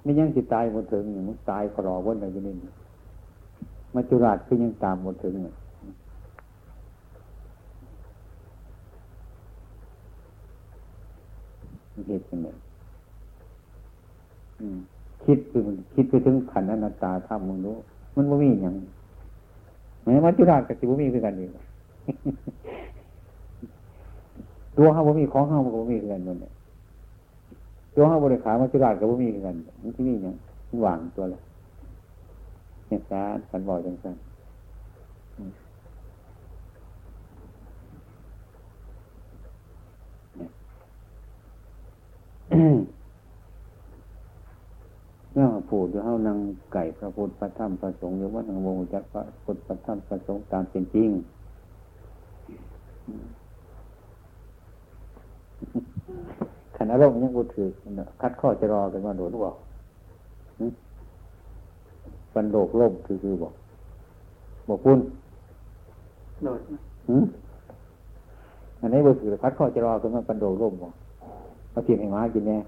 [0.03, 2.55] ไม่ยังสิตายโมถึงมันตายครอวนอะไรอยู่นี่
[3.95, 5.55] มันจุราชคือยังตามโมถึงน่ะ
[12.07, 12.49] เหตุยังไง
[15.25, 15.55] คิดไป
[15.95, 17.77] คิดไปถึงขันอนัตตาธรรมมึงรู้
[18.17, 18.75] มันไม่มีอย่าง
[20.03, 21.51] แม้มัจจุราชกับสิบุมีคือกันเอง
[24.77, 26.53] ตัวห้าบุมีของห้าบุมีคือกันมันเนี่ย
[27.95, 30.35] ตัวห้าบริขารมัจจุราชกับบุมีคือกันมันที่นี่อย่าง
[30.83, 31.41] หว่างตัวละ
[32.87, 34.17] เนี่ยการกันบอยจังสัน
[45.35, 46.39] เนี่ยผูดอยู่เฮานัง
[46.73, 51.11] ไก่พระพุทธพระธรรมพระสงฆ์หรือว่านังวงจักพระพุทธพระธรรมพระสงฆ์ตามเป็นจริง
[56.77, 57.69] ขณะร่มยังกูถือ
[58.21, 59.57] คัดข้อจะรอกันมาโดดบอก
[62.33, 63.53] ฟันโดกล่มคือคือบอก
[64.69, 64.99] บอกพุ่น
[66.45, 66.61] โดด
[68.81, 70.93] อันนี้บุถือคัดข้อจะรอกันมาฟันโดกล่มบอก
[71.73, 72.59] มาเทียมให้ม้ากินแน่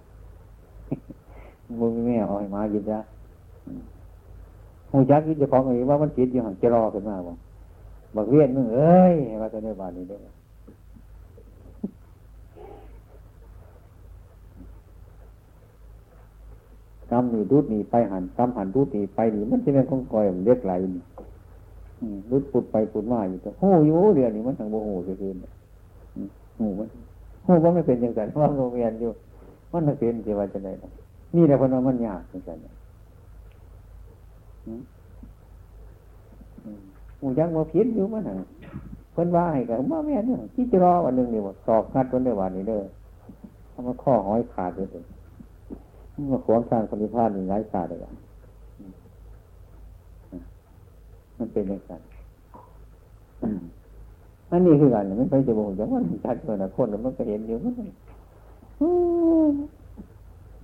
[1.81, 2.99] มึงไม่เอาให้ม้ากินจ้ะ
[4.91, 7.37] หูจักคิดจะของอะไรว่ามันจิตอยู่หันจะรอกันมาบอก
[8.17, 10.17] บักเวียนมึงเอ้ยมาตอนนี้บานนี้ด้
[17.11, 21.03] กำนี่ดูดนี่ไปหันกำหันดูดนี่ไปนี่มันจะเป็นของคอยมันเรียกไหลนี่
[22.31, 23.79] ดูดปุดไปปุดมาอยู่ตัวโอ้ย
[24.15, 25.37] เรื่องนี้มันทางโมโหเกิน
[26.59, 26.89] หูมัน
[27.47, 29.11] หูว่าไม่เป็นอย่างนั้นว่าโรงเรียนอยู่
[29.73, 30.69] มันไม่เป็นจะว่าจะไหน
[31.37, 32.57] นี่แหละคนว่ามันยากเหมือนกัน
[37.21, 38.37] หูยังมาพิษอยู่มันหะ
[39.13, 42.83] เพิ่นว่าให้กับมาแม่เนี่ยที่จะรอวันหนึ่งนี่ว่าสอบงัดวันเดียววันนี้เด้อ
[43.73, 44.89] ทำมาข้อห้อยขาดเลย
[46.33, 47.99] มาขวางทางคนที่พลาดนี่ไร้ขาดเลย
[51.39, 52.03] มันเป็นอย่างนั้น
[54.55, 57.75] อันนี้คือการไม่ไปจะบอกอย่างว่าชัดเลยนะคนมันก็เห็นอยู่มัน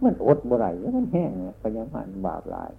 [0.05, 0.67] มันอดบ่ไร
[0.97, 1.31] มันแห้ง
[1.63, 2.71] ปัญญามันบาปหลาย